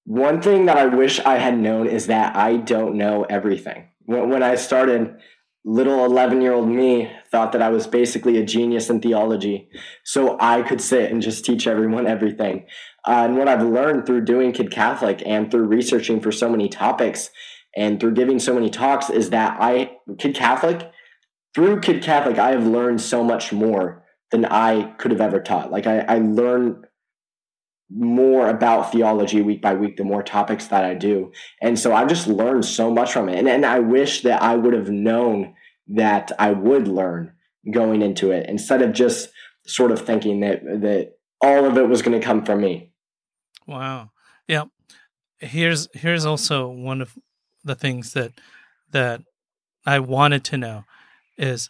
[0.04, 3.90] One thing that I wish I had known is that I don't know everything.
[4.06, 5.16] When, I started,
[5.64, 9.68] little 11 year old me thought that I was basically a genius in theology.
[10.04, 12.66] So I could sit and just teach everyone everything.
[13.06, 16.70] Uh, and what I've learned through doing Kid Catholic and through researching for so many
[16.70, 17.28] topics
[17.76, 20.90] and through giving so many talks is that I, Kid Catholic,
[21.58, 25.72] through Kid Catholic, I have learned so much more than I could have ever taught.
[25.72, 26.84] Like I, I learn
[27.90, 31.32] more about theology week by week, the more topics that I do.
[31.60, 33.40] And so I've just learned so much from it.
[33.40, 35.56] And, and I wish that I would have known
[35.88, 37.32] that I would learn
[37.68, 39.28] going into it instead of just
[39.66, 42.92] sort of thinking that, that all of it was going to come from me.
[43.66, 44.12] Wow.
[44.46, 44.66] Yeah.
[45.38, 47.18] Here's, here's also one of
[47.64, 48.34] the things that,
[48.92, 49.22] that
[49.84, 50.84] I wanted to know
[51.38, 51.68] is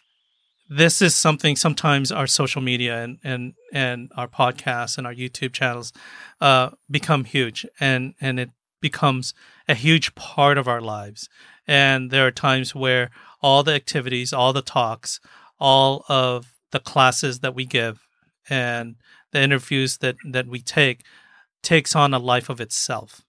[0.68, 5.52] this is something sometimes our social media and and and our podcasts and our YouTube
[5.52, 5.92] channels
[6.40, 8.50] uh, become huge and and it
[8.80, 9.34] becomes
[9.66, 11.28] a huge part of our lives.
[11.66, 13.10] And there are times where
[13.42, 15.20] all the activities, all the talks,
[15.58, 18.06] all of the classes that we give
[18.48, 18.96] and
[19.32, 21.02] the interviews that that we take
[21.62, 23.22] takes on a life of itself.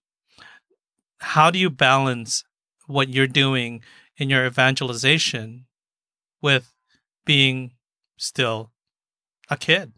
[1.18, 2.44] How do you balance
[2.86, 3.82] what you're doing
[4.16, 5.66] in your evangelization
[6.42, 6.72] with
[7.24, 7.72] being
[8.16, 8.70] still
[9.48, 9.92] a kid?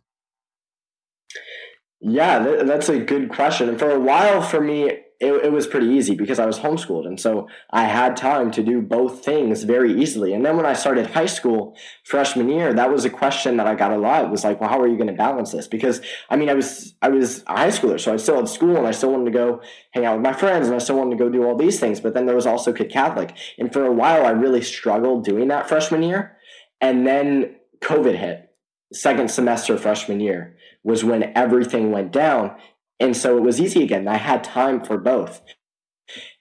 [2.01, 3.69] Yeah, that's a good question.
[3.69, 4.91] And for a while, for me,
[5.23, 7.07] it, it, was pretty easy because I was homeschooled.
[7.07, 10.35] And so I had time to do both things very easily.
[10.35, 13.77] And then when I started high school freshman year, that was a question that I
[13.77, 14.25] got a lot.
[14.25, 15.69] It was like, well, how are you going to balance this?
[15.69, 18.77] Because I mean, I was, I was a high schooler, so I still had school
[18.77, 21.17] and I still wanted to go hang out with my friends and I still wanted
[21.17, 22.01] to go do all these things.
[22.01, 23.37] But then there was also Kid Catholic.
[23.59, 26.37] And for a while, I really struggled doing that freshman year.
[26.81, 28.51] And then COVID hit,
[28.93, 32.57] second semester freshman year was when everything went down.
[33.03, 34.07] And so it was easy again.
[34.07, 35.43] I had time for both.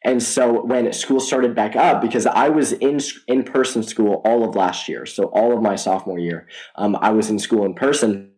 [0.05, 4.47] And so when school started back up, because I was in in person school all
[4.47, 7.73] of last year, so all of my sophomore year, um, I was in school in
[7.73, 8.33] person.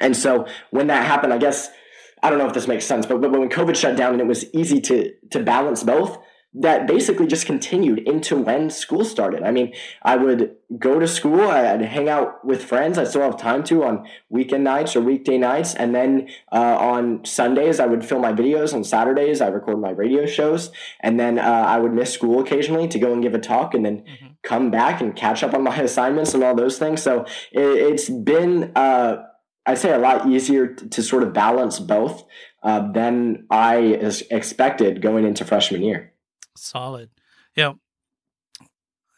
[0.00, 1.70] And so when that happened, I guess
[2.22, 4.26] I don't know if this makes sense, but, but when COVID shut down and it
[4.26, 6.18] was easy to to balance both,
[6.56, 9.42] that basically just continued into when school started.
[9.42, 12.96] I mean, I would go to school, I'd hang out with friends.
[12.96, 15.74] I still have time to on weekend nights or weekday nights.
[15.74, 18.72] And then uh, on Sundays, I would film my videos.
[18.72, 20.70] On Saturdays, I record my radio shows.
[21.00, 23.84] And then uh, I would miss school occasionally to go and give a talk and
[23.84, 24.26] then mm-hmm.
[24.44, 27.02] come back and catch up on my assignments and all those things.
[27.02, 29.24] So it, has been, uh,
[29.66, 32.24] I'd say, a lot easier to, to sort of balance both
[32.62, 33.76] uh, than I
[34.30, 36.13] expected going into freshman year.
[36.56, 37.10] Solid.
[37.54, 37.74] Yeah.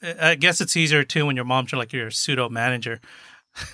[0.03, 3.01] I guess it's easier too when your mom's like your pseudo manager.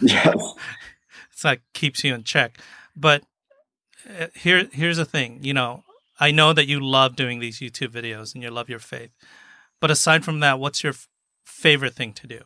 [0.01, 0.35] Yes.
[1.33, 2.59] it's like keeps you in check.
[2.97, 3.25] But
[4.09, 5.85] uh, here here's the thing, you know,
[6.21, 9.11] I know that you love doing these YouTube videos and you love your faith.
[9.81, 11.09] But aside from that, what's your f-
[11.45, 12.41] favorite thing to do?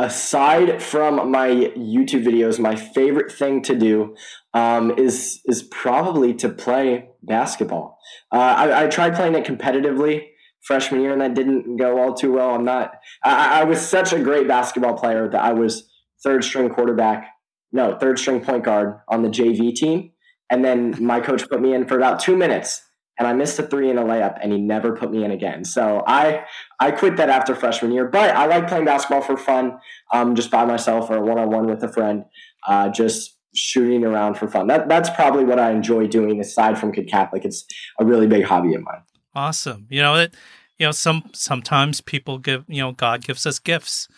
[0.00, 4.16] Aside from my YouTube videos, my favorite thing to do
[4.54, 7.98] um, is is probably to play basketball.
[8.32, 10.28] Uh, I, I, tried playing it competitively
[10.62, 12.54] freshman year, and that didn't go all too well.
[12.54, 12.94] I'm not.
[13.22, 15.90] I, I was such a great basketball player that I was
[16.24, 17.28] third string quarterback,
[17.70, 20.12] no, third string point guard on the JV team,
[20.48, 22.80] and then my coach put me in for about two minutes,
[23.20, 25.64] and I missed a three in a layup, and he never put me in again.
[25.64, 26.44] So I
[26.80, 29.78] I quit that after freshman year, but I like playing basketball for fun,
[30.12, 32.24] um, just by myself or one on one with a friend.
[32.66, 34.68] Uh, just shooting around for fun.
[34.68, 37.44] That that's probably what I enjoy doing aside from Kid Catholic.
[37.44, 37.66] It's
[37.98, 39.02] a really big hobby of mine.
[39.34, 39.86] Awesome.
[39.90, 40.34] You know it
[40.78, 44.08] you know some sometimes people give you know God gives us gifts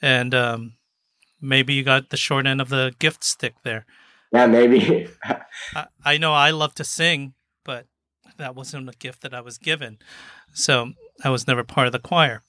[0.00, 0.74] and um
[1.40, 3.84] maybe you got the short end of the gift stick there.
[4.32, 5.08] Yeah, maybe.
[5.74, 7.86] I, I know I love to sing, but
[8.38, 9.98] that wasn't a gift that I was given.
[10.52, 10.92] So
[11.24, 12.42] I was never part of the choir.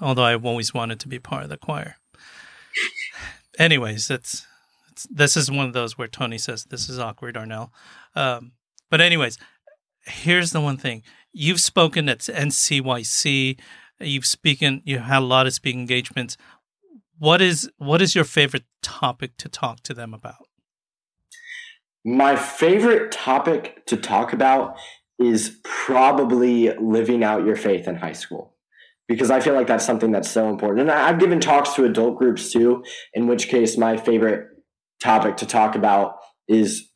[0.00, 1.96] Although I've always wanted to be part of the choir.
[3.58, 4.46] Anyways, that's
[5.10, 7.70] this is one of those where Tony says this is awkward, Arnell.
[8.16, 8.52] Um,
[8.90, 9.38] but anyways,
[10.04, 13.58] here's the one thing you've spoken at NCYC.
[14.00, 14.82] You've spoken.
[14.84, 16.36] You had a lot of speaking engagements.
[17.18, 20.47] What is what is your favorite topic to talk to them about?
[22.08, 24.78] My favorite topic to talk about
[25.18, 28.54] is probably living out your faith in high school
[29.08, 30.88] because I feel like that's something that's so important.
[30.88, 34.46] And I've given talks to adult groups too, in which case my favorite
[35.02, 36.14] topic to talk about
[36.48, 36.88] is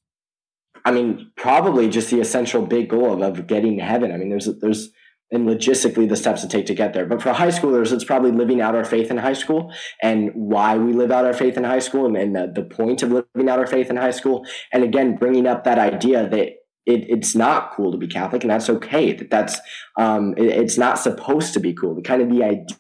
[0.84, 4.12] I mean, probably just the essential big goal of, of getting to heaven.
[4.12, 4.90] I mean, there's there's
[5.32, 7.06] and logistically the steps to take to get there.
[7.06, 10.76] But for high schoolers, it's probably living out our faith in high school and why
[10.76, 13.48] we live out our faith in high school and, and the, the point of living
[13.48, 14.44] out our faith in high school.
[14.72, 16.48] And again, bringing up that idea that
[16.84, 19.12] it, it's not cool to be Catholic, and that's okay.
[19.12, 19.60] That that's
[19.98, 21.94] um, it, it's not supposed to be cool.
[21.94, 22.72] The kind of the idea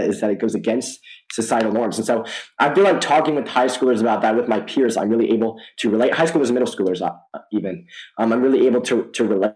[0.00, 0.98] is that it goes against
[1.30, 1.98] societal norms.
[1.98, 2.24] And so
[2.58, 5.60] I feel like talking with high schoolers about that with my peers, I'm really able
[5.78, 6.14] to relate.
[6.14, 7.12] High schoolers and middle schoolers, uh,
[7.52, 7.86] even
[8.18, 9.52] um, I'm really able to to relate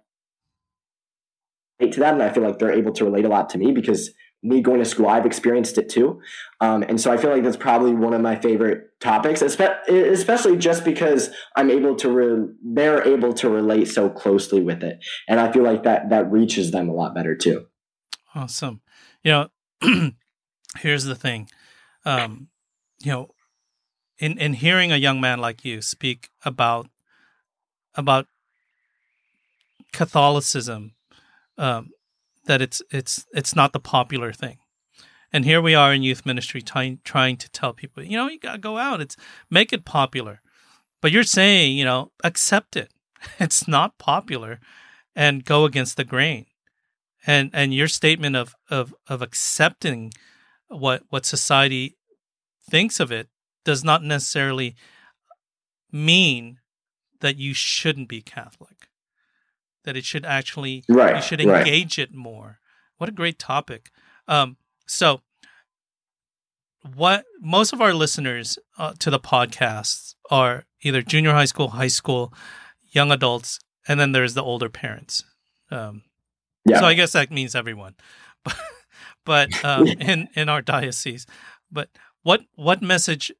[1.80, 4.10] to that, and I feel like they're able to relate a lot to me because
[4.42, 6.20] me going to school, I've experienced it too.
[6.60, 10.84] Um, and so I feel like that's probably one of my favorite topics, especially just
[10.84, 14.98] because I'm able to, re- they're able to relate so closely with it.
[15.28, 17.66] And I feel like that, that reaches them a lot better too.
[18.34, 18.80] Awesome.
[19.22, 19.48] You
[19.82, 20.12] know,
[20.78, 21.48] here's the thing.
[22.04, 22.48] Um,
[23.00, 23.30] you know,
[24.18, 26.88] in, in hearing a young man like you speak about,
[27.94, 28.26] about
[29.92, 30.94] Catholicism,
[31.58, 31.90] um,
[32.44, 34.58] that it's it's it's not the popular thing.
[35.32, 38.38] And here we are in youth ministry trying trying to tell people, you know, you
[38.38, 39.00] got to go out.
[39.00, 39.16] It's
[39.50, 40.40] make it popular.
[41.00, 42.92] But you're saying, you know, accept it.
[43.38, 44.58] It's not popular
[45.14, 46.46] and go against the grain.
[47.26, 50.12] And and your statement of of of accepting
[50.68, 51.96] what what society
[52.68, 53.28] thinks of it
[53.64, 54.74] does not necessarily
[55.92, 56.58] mean
[57.20, 58.88] that you shouldn't be Catholic
[59.84, 62.08] that it should actually right, you should engage right.
[62.08, 62.58] it more.
[62.98, 63.90] What a great topic.
[64.28, 65.20] Um, so,
[66.94, 71.88] what most of our listeners uh, to the podcast are either junior high school, high
[71.88, 72.32] school,
[72.88, 75.24] young adults, and then there's the older parents.
[75.70, 76.02] Um,
[76.64, 76.80] yeah.
[76.80, 77.94] So I guess that means everyone,
[78.44, 78.56] but,
[79.24, 81.26] but um, in in our diocese.
[81.70, 81.88] But
[82.22, 83.32] what what message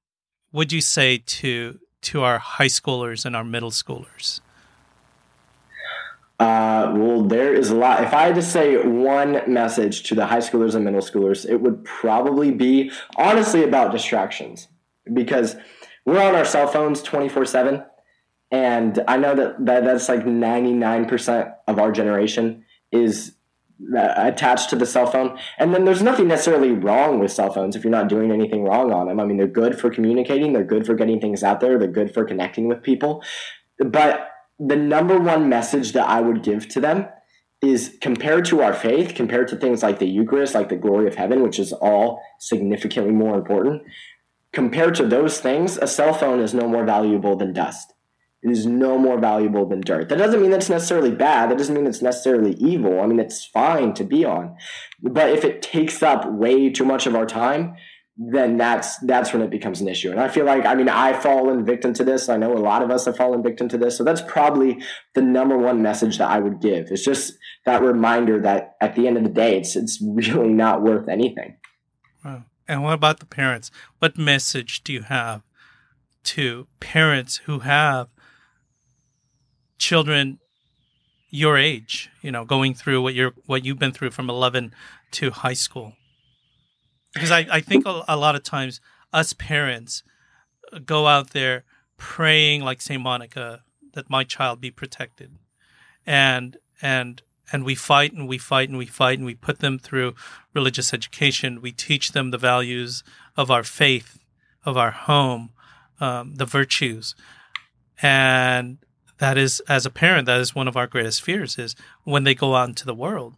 [0.53, 4.41] would you say to to our high schoolers and our middle schoolers?
[6.39, 8.03] Uh, well, there is a lot.
[8.03, 11.61] If I had to say one message to the high schoolers and middle schoolers, it
[11.61, 14.69] would probably be honestly about distractions
[15.13, 15.57] because
[16.05, 17.85] we're on our cell phones 24 7.
[18.51, 23.35] And I know that, that that's like 99% of our generation is
[23.97, 25.39] uh, attached to the cell phone.
[25.59, 28.93] And then there's nothing necessarily wrong with cell phones if you're not doing anything wrong
[28.93, 29.21] on them.
[29.21, 32.13] I mean, they're good for communicating, they're good for getting things out there, they're good
[32.13, 33.25] for connecting with people.
[33.79, 37.07] But the number one message that I would give to them
[37.61, 41.15] is compared to our faith, compared to things like the Eucharist, like the glory of
[41.15, 43.83] heaven, which is all significantly more important,
[44.53, 47.95] compared to those things, a cell phone is no more valuable than dust.
[48.43, 50.09] It is no more valuable than dirt.
[50.09, 51.49] That doesn't mean that's necessarily bad.
[51.49, 53.01] That doesn't mean it's necessarily evil.
[53.01, 54.57] I mean, it's fine to be on.
[55.01, 57.77] But if it takes up way too much of our time,
[58.31, 60.11] then that's that's when it becomes an issue.
[60.11, 62.29] And I feel like I mean I've fallen victim to this.
[62.29, 63.97] I know a lot of us have fallen victim to this.
[63.97, 64.83] So that's probably
[65.15, 66.89] the number one message that I would give.
[66.91, 70.83] It's just that reminder that at the end of the day, it's it's really not
[70.83, 71.57] worth anything.
[72.25, 72.45] Wow.
[72.69, 73.71] And what about the parents?
[73.99, 75.43] What message do you have
[76.25, 78.09] to parents who have
[79.79, 80.39] children
[81.31, 84.75] your age, you know, going through what you're what you've been through from 11
[85.13, 85.95] to high school?
[87.15, 88.81] Because I, I think a, a lot of times
[89.13, 90.03] us parents
[90.87, 91.65] go out there
[91.97, 95.37] praying like Saint Monica that my child be protected,
[96.07, 97.23] and and
[97.53, 100.15] and we fight and we fight and we fight and we put them through
[100.55, 101.61] religious education.
[101.61, 103.05] We teach them the values
[103.37, 104.19] of our faith,
[104.65, 105.51] of our home,
[106.01, 107.15] um, the virtues,
[108.01, 108.79] and
[109.19, 112.35] that is as a parent that is one of our greatest fears is when they
[112.35, 113.35] go out into the world.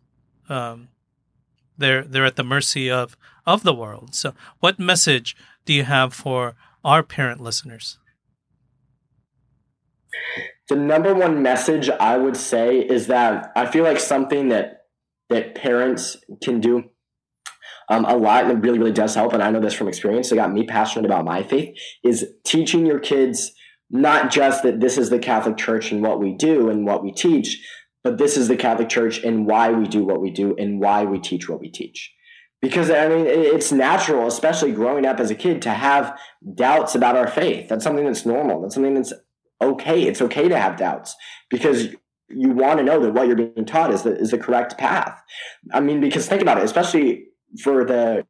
[0.49, 0.89] Um,
[1.77, 4.15] they're they're at the mercy of of the world.
[4.15, 6.55] So, what message do you have for
[6.85, 7.99] our parent listeners?
[10.69, 14.87] The number one message I would say is that I feel like something that
[15.29, 16.85] that parents can do
[17.89, 20.37] um, a lot and really really does help and i know this from experience it
[20.37, 23.53] got me passionate about my faith is teaching your kids
[23.91, 27.11] not just that this is the catholic church and what we do and what we
[27.11, 27.59] teach
[28.05, 31.05] but this is the Catholic Church and why we do what we do and why
[31.05, 32.14] we teach what we teach.
[32.65, 36.19] Because I mean, it's natural, especially growing up as a kid, to have
[36.55, 37.69] doubts about our faith.
[37.69, 38.63] That's something that's normal.
[38.63, 39.13] That's something that's
[39.61, 40.05] okay.
[40.05, 41.15] It's okay to have doubts
[41.51, 41.89] because
[42.31, 45.23] you want to know that what you're being taught is the, is the correct path.
[45.75, 47.27] I mean, because think about it, especially
[47.63, 48.27] for the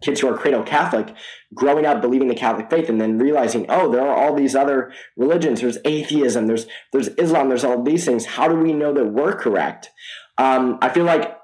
[0.00, 1.14] kids who are cradle Catholic
[1.52, 4.94] growing up believing the Catholic faith and then realizing, oh, there are all these other
[5.14, 5.60] religions.
[5.60, 6.46] There's atheism.
[6.46, 7.50] There's there's Islam.
[7.50, 8.24] There's all these things.
[8.24, 9.90] How do we know that we're correct?
[10.38, 11.36] Um, I feel like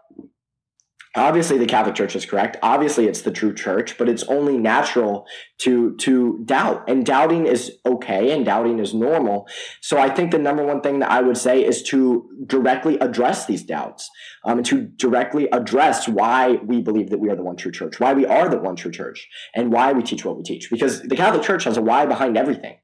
[1.17, 2.57] obviously the catholic church is correct.
[2.63, 5.27] Obviously it's the true church but it's only natural
[5.59, 6.89] to to doubt.
[6.89, 9.49] And doubting is okay and doubting is normal.
[9.81, 13.47] So i think the number one thing that i would say is to directly address
[13.47, 14.11] these doubts
[14.45, 17.99] um, and to directly address why we believe that we are the one true church
[17.99, 20.71] why we are the one true church and why we teach what we teach.
[20.71, 22.77] Because the catholic church has a why behind everything.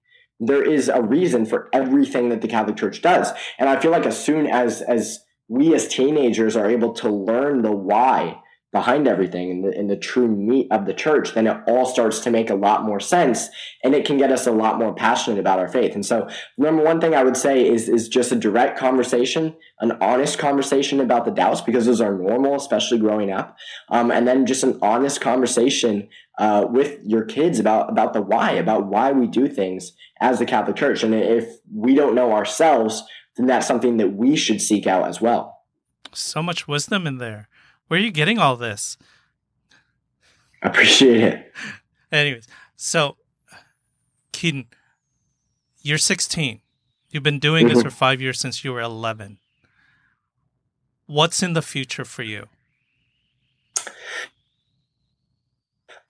[0.45, 3.31] There is a reason for everything that the Catholic Church does.
[3.61, 7.63] And I feel like as soon as as we as teenagers are able to learn
[7.63, 11.59] the why behind everything and the, and the true meat of the church, then it
[11.69, 13.51] all starts to make a lot more sense
[13.85, 15.95] and it can get us a lot more passionate about our faith.
[15.95, 16.27] And so,
[16.57, 21.01] number one thing I would say is, is just a direct conversation, an honest conversation
[21.01, 23.57] about the doubts, because those are normal, especially growing up.
[23.91, 28.53] Um, and then just an honest conversation uh, with your kids about, about the why,
[28.53, 31.03] about why we do things as the Catholic Church.
[31.03, 33.03] And if we don't know ourselves,
[33.37, 35.63] then that's something that we should seek out as well.
[36.13, 37.49] So much wisdom in there.
[37.89, 38.97] Where are you getting all this?
[40.63, 41.53] I appreciate it.
[42.11, 43.17] Anyways, so
[44.33, 44.67] Keaton,
[45.83, 46.61] you're 16.
[47.11, 47.75] You've been doing mm-hmm.
[47.75, 49.39] this for five years since you were 11.
[51.07, 52.49] What's in the future for you?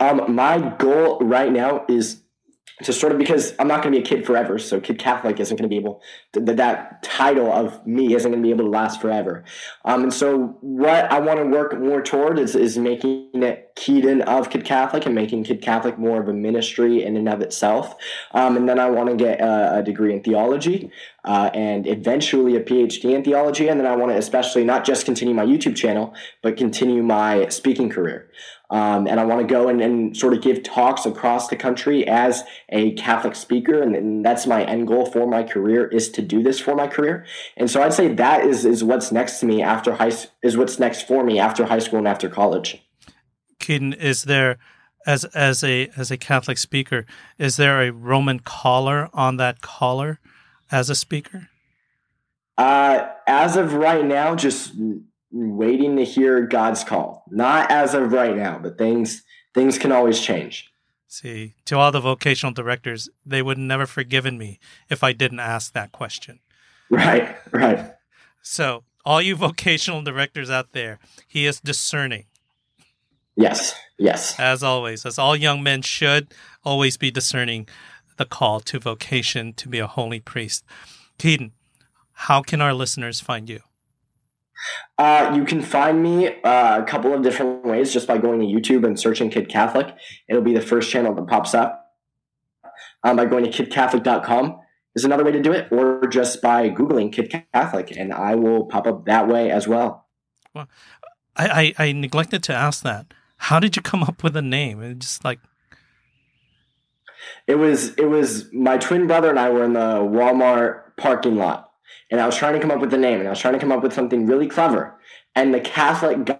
[0.00, 2.21] Um, my goal right now is
[2.82, 5.38] to sort of because I'm not going to be a kid forever, so kid Catholic
[5.38, 6.02] isn't going to be able
[6.32, 9.44] to, that title of me isn't going to be able to last forever.
[9.84, 14.22] Um, and so what I want to work more toward is, is making it Keaton
[14.22, 17.94] of Kid Catholic and making Kid Catholic more of a ministry in and of itself.
[18.32, 20.90] Um, and then I want to get a, a degree in theology
[21.24, 23.68] uh, and eventually a PhD in theology.
[23.68, 27.48] And then I want to especially not just continue my YouTube channel, but continue my
[27.48, 28.28] speaking career.
[28.72, 32.08] Um, and I want to go and, and, sort of give talks across the country
[32.08, 36.22] as a Catholic speaker, and, and, that's my end goal for my career is to
[36.22, 37.26] do this for my career.
[37.58, 40.12] And so I'd say that is is what's next to me after high
[40.42, 42.82] is what's next for me after high school and after college.
[43.58, 44.58] Keaton, is there
[45.06, 47.04] as as a as a Catholic speaker,
[47.36, 50.18] is there a Roman collar on that collar
[50.70, 51.50] as a speaker?
[52.56, 54.72] Uh, as of right now, just
[55.33, 57.24] waiting to hear God's call.
[57.30, 59.22] Not as of right now, but things
[59.55, 60.70] things can always change.
[61.09, 64.59] See, to all the vocational directors, they would never forgiven me
[64.89, 66.41] if I didn't ask that question.
[66.89, 67.93] Right, right.
[68.41, 72.24] So, all you vocational directors out there, he is discerning.
[73.37, 74.39] Yes, yes.
[74.39, 76.33] As always, as all young men should
[76.64, 77.68] always be discerning
[78.16, 80.64] the call to vocation to be a holy priest.
[81.18, 81.53] Keaton,
[82.12, 83.61] how can our listeners find you?
[84.98, 88.46] Uh, you can find me uh, a couple of different ways just by going to
[88.46, 89.94] YouTube and searching Kid Catholic.
[90.28, 91.78] It'll be the first channel that pops up.
[93.04, 94.60] Um, by going to kidcatholic.com
[94.94, 98.66] is another way to do it, or just by Googling Kid Catholic, and I will
[98.66, 100.06] pop up that way as well.
[100.54, 100.68] Well,
[101.34, 103.12] I, I, I neglected to ask that.
[103.36, 104.82] How did you come up with a name?
[104.82, 105.40] It just like
[107.46, 111.71] it was it was my twin brother and I were in the Walmart parking lot
[112.12, 113.58] and I was trying to come up with a name, and I was trying to
[113.58, 115.00] come up with something really clever.
[115.34, 116.30] And the Catholic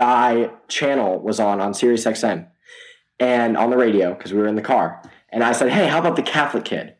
[0.00, 2.48] Guy channel was on on Sirius XM
[3.20, 5.00] and on the radio because we were in the car.
[5.30, 6.96] And I said, "Hey, how about the Catholic Kid?"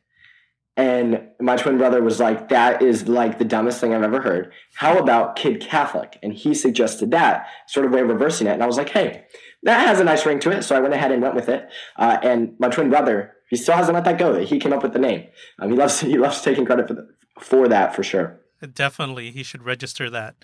[0.76, 4.52] And my twin brother was like, "That is like the dumbest thing I've ever heard.
[4.76, 8.52] How about Kid Catholic?" And he suggested that sort of way of reversing it.
[8.52, 9.24] And I was like, "Hey,
[9.64, 11.68] that has a nice ring to it." So I went ahead and went with it.
[11.96, 14.38] Uh, and my twin brother, he still hasn't let that go.
[14.44, 15.26] He came up with the name.
[15.58, 17.08] Um, he loves he loves taking credit for the,
[17.38, 18.40] for that for sure.
[18.72, 20.36] Definitely, he should register that.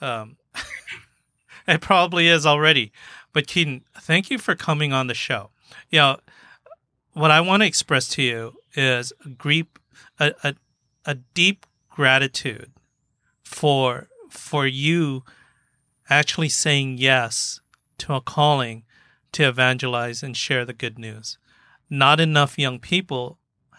[0.00, 0.36] Um,
[1.66, 2.92] it probably is already.
[3.32, 5.50] But Keaton, thank you for coming on the show.
[5.90, 6.16] You know,
[7.12, 9.78] what I want to express to you is a, deep,
[10.20, 10.54] a, a,
[11.04, 12.70] a deep gratitude
[13.42, 15.22] for for you
[16.10, 17.60] actually saying yes
[17.98, 18.84] to a calling
[19.32, 21.38] to evangelize and share the good news.
[21.88, 23.38] Not enough young people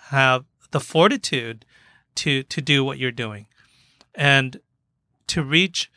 [0.09, 1.65] have the fortitude
[2.15, 3.47] to to do what you're doing
[4.13, 4.59] and
[5.27, 5.91] to reach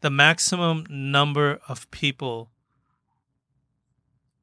[0.00, 2.50] the maximum number of people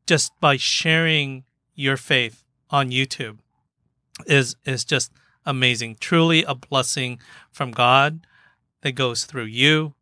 [0.05, 1.43] just by sharing
[1.75, 3.37] your faith on YouTube
[4.25, 5.11] is is just
[5.45, 5.97] amazing.
[5.99, 7.19] Truly a blessing
[7.51, 8.25] from God
[8.81, 9.93] that goes through you.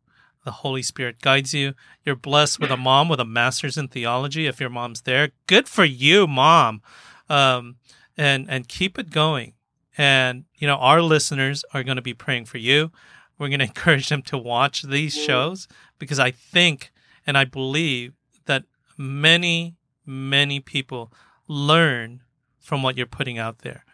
[0.44, 1.74] The Holy Spirit guides you.
[2.04, 4.46] You're blessed with a mom with a master's in theology.
[4.46, 6.82] If your mom's there, good for you, mom.
[7.28, 7.76] Um,
[8.16, 9.54] and and keep it going.
[9.98, 12.92] And, you know, our listeners are going to be praying for you.
[13.38, 15.68] We're going to encourage them to watch these shows
[15.98, 16.92] because I think
[17.26, 18.12] and I believe
[18.46, 18.64] that
[18.96, 21.12] many, many people
[21.48, 22.22] learn
[22.58, 23.84] from what you're putting out there.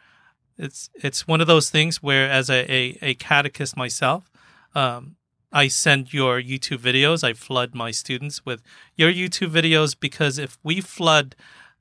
[0.58, 4.30] It's it's one of those things where, as a, a, a catechist myself,
[4.74, 5.16] um,
[5.50, 7.24] I send your YouTube videos.
[7.24, 8.62] I flood my students with
[8.96, 11.34] your YouTube videos because if we flood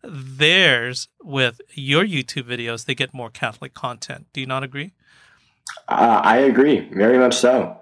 [0.03, 4.27] theirs with your YouTube videos, they get more Catholic content.
[4.33, 4.93] Do you not agree?
[5.87, 7.77] Uh, I agree, very much so.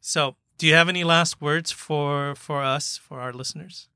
[0.00, 3.88] So, do you have any last words for for us, for our listeners?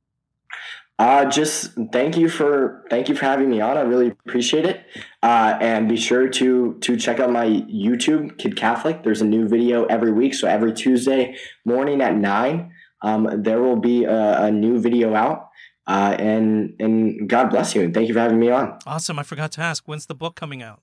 [0.99, 3.76] Uh, just thank you for thank you for having me on.
[3.76, 4.84] I really appreciate it.
[5.22, 9.03] Uh, and be sure to to check out my YouTube, Kid Catholic.
[9.03, 12.72] There's a new video every week, so every Tuesday morning at nine,
[13.03, 15.49] um, there will be a, a new video out.
[15.87, 18.78] Uh, and and God bless you, and thank you for having me on.
[18.87, 19.18] Awesome.
[19.18, 20.80] I forgot to ask, when's the book coming out?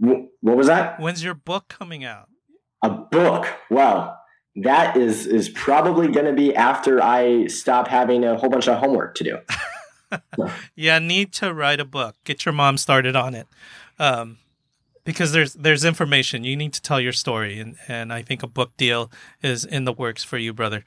[0.00, 1.00] W- what was that?
[1.00, 2.28] When's your book coming out?
[2.82, 3.46] A book.
[3.70, 4.18] Well,
[4.56, 8.78] that is is probably going to be after I stop having a whole bunch of
[8.78, 9.38] homework to do.
[10.74, 12.16] yeah, need to write a book.
[12.24, 13.46] Get your mom started on it,
[13.98, 14.38] um,
[15.04, 18.46] because there's there's information you need to tell your story, and and I think a
[18.46, 19.10] book deal
[19.42, 20.84] is in the works for you, brother.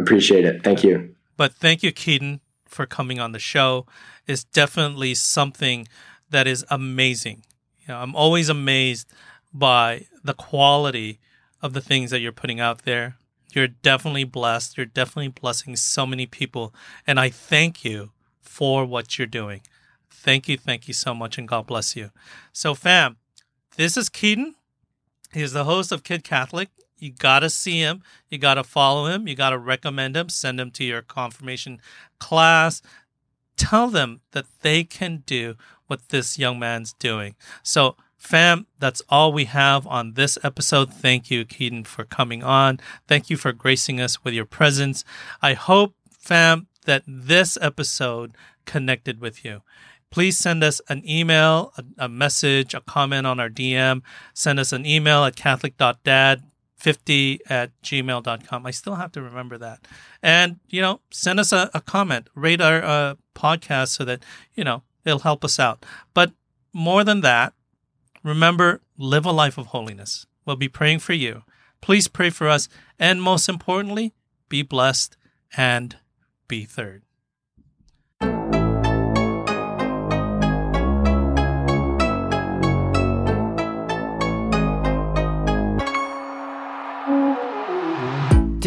[0.00, 0.62] Appreciate it.
[0.62, 1.14] Thank you.
[1.38, 3.86] But thank you, Keaton, for coming on the show.
[4.26, 5.88] It's definitely something
[6.28, 7.44] that is amazing.
[7.80, 9.08] You know, I'm always amazed
[9.54, 11.20] by the quality
[11.62, 13.16] of the things that you're putting out there.
[13.52, 14.76] You're definitely blessed.
[14.76, 16.74] You're definitely blessing so many people.
[17.06, 18.10] And I thank you
[18.40, 19.62] for what you're doing.
[20.10, 20.58] Thank you.
[20.58, 21.38] Thank you so much.
[21.38, 22.10] And God bless you.
[22.52, 23.16] So, fam,
[23.76, 24.56] this is Keaton.
[25.32, 26.68] He's the host of Kid Catholic.
[26.98, 28.02] You got to see him.
[28.28, 29.28] You got to follow him.
[29.28, 30.28] You got to recommend him.
[30.28, 31.80] Send him to your confirmation
[32.18, 32.82] class.
[33.56, 37.34] Tell them that they can do what this young man's doing.
[37.62, 40.92] So, Fam, that's all we have on this episode.
[40.92, 42.80] Thank you, Keaton, for coming on.
[43.06, 45.04] Thank you for gracing us with your presence.
[45.40, 48.32] I hope, fam, that this episode
[48.64, 49.62] connected with you.
[50.10, 54.02] Please send us an email, a, a message, a comment on our DM.
[54.34, 55.36] Send us an email at
[56.82, 58.66] catholic.dad50 at gmail.com.
[58.66, 59.86] I still have to remember that.
[60.22, 64.22] And, you know, send us a, a comment, rate our uh, podcast so that,
[64.54, 65.84] you know, it'll help us out.
[66.14, 66.32] But
[66.72, 67.54] more than that,
[68.28, 70.26] Remember, live a life of holiness.
[70.44, 71.44] We'll be praying for you.
[71.80, 72.68] Please pray for us.
[72.98, 74.12] And most importantly,
[74.48, 75.16] be blessed
[75.56, 75.96] and
[76.48, 77.07] be third.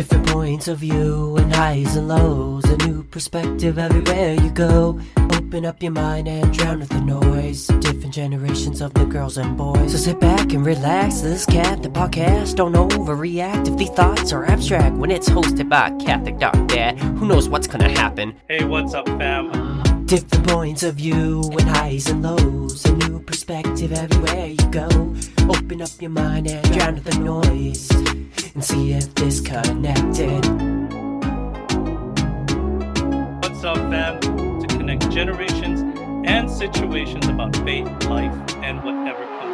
[0.02, 2.66] Different points of view and highs and lows.
[2.66, 5.00] A new perspective everywhere you go.
[5.36, 7.68] Open up your mind and drown with the noise.
[7.68, 9.92] Different generations of the girls and boys.
[9.92, 11.22] So sit back and relax.
[11.22, 12.56] This cat, the podcast.
[12.56, 14.96] Don't overreact if the thoughts are abstract.
[14.96, 18.34] When it's hosted by Catholic Dad, who knows what's gonna happen?
[18.48, 19.81] Hey, what's up, fam?
[20.12, 22.84] Different points of view and highs and lows.
[22.84, 24.90] A new perspective everywhere you go.
[25.48, 27.90] Open up your mind and drown with the noise.
[28.54, 30.44] And see if this connected.
[33.42, 34.20] What's up, fam?
[34.60, 35.80] To connect generations
[36.28, 39.51] and situations about faith, life, and whatever comes.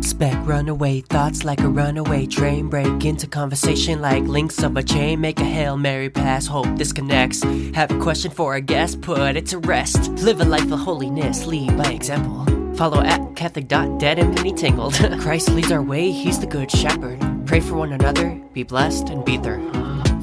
[0.00, 2.68] Spec runaway thoughts like a runaway train.
[2.68, 5.20] Break into conversation like links of a chain.
[5.20, 7.42] Make a Hail Mary pass, hope disconnects.
[7.74, 10.10] Have a question for a guest, put it to rest.
[10.22, 12.44] Live a life of holiness, lead by example.
[12.74, 14.94] Follow at Catholic.dad and penny tingled.
[15.20, 17.18] Christ leads our way, he's the good shepherd.
[17.46, 19.58] Pray for one another, be blessed, and be there.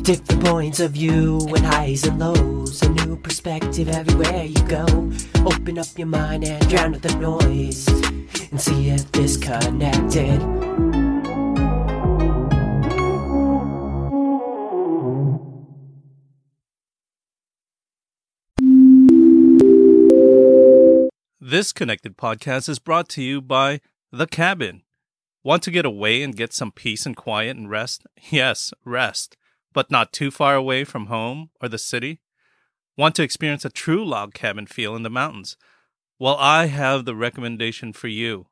[0.01, 2.81] Different points of view and highs and lows.
[2.81, 4.85] A new perspective everywhere you go.
[5.45, 7.85] Open up your mind and drown out the noise.
[8.49, 10.39] And see this connected.
[21.39, 23.81] This Connected podcast is brought to you by
[24.11, 24.83] The Cabin.
[25.43, 28.05] Want to get away and get some peace and quiet and rest?
[28.29, 29.37] Yes, rest,
[29.73, 32.21] but not too far away from home or the city?
[32.97, 35.57] Want to experience a true log cabin feel in the mountains?
[36.19, 38.47] Well, I have the recommendation for you.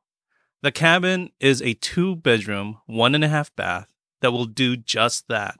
[0.62, 5.26] The cabin is a two bedroom, one and a half bath that will do just
[5.28, 5.58] that.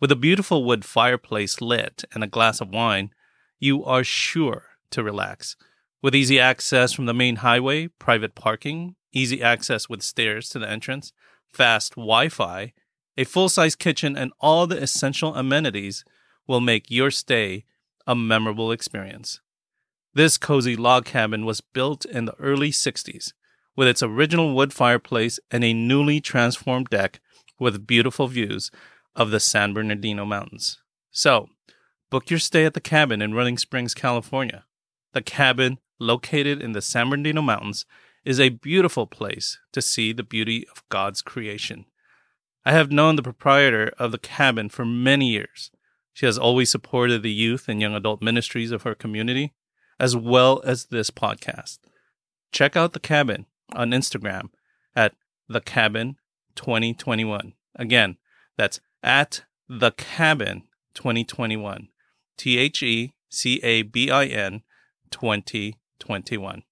[0.00, 3.10] With a beautiful wood fireplace lit and a glass of wine,
[3.60, 5.56] you are sure to relax.
[6.02, 10.68] With easy access from the main highway, private parking, easy access with stairs to the
[10.68, 11.12] entrance,
[11.52, 12.72] fast Wi Fi,
[13.16, 16.02] a full size kitchen, and all the essential amenities
[16.46, 17.64] will make your stay
[18.06, 19.40] a memorable experience.
[20.14, 23.32] This cozy log cabin was built in the early 60s
[23.74, 27.20] with its original wood fireplace and a newly transformed deck
[27.58, 28.70] with beautiful views
[29.16, 30.78] of the San Bernardino Mountains.
[31.10, 31.48] So,
[32.10, 34.64] book your stay at the cabin in Running Springs, California.
[35.12, 37.86] The cabin, located in the San Bernardino Mountains,
[38.22, 41.86] is a beautiful place to see the beauty of God's creation.
[42.66, 45.70] I have known the proprietor of the cabin for many years.
[46.12, 49.54] She has always supported the youth and young adult ministries of her community,
[50.02, 51.78] as well as this podcast.
[52.50, 54.48] Check out the cabin on Instagram
[54.96, 55.14] at
[55.48, 56.16] the cabin
[56.56, 57.52] 2021.
[57.76, 58.16] Again,
[58.58, 61.88] that's at the cabin 2021.
[62.36, 64.62] T H E C A B I N
[65.12, 66.64] 2021.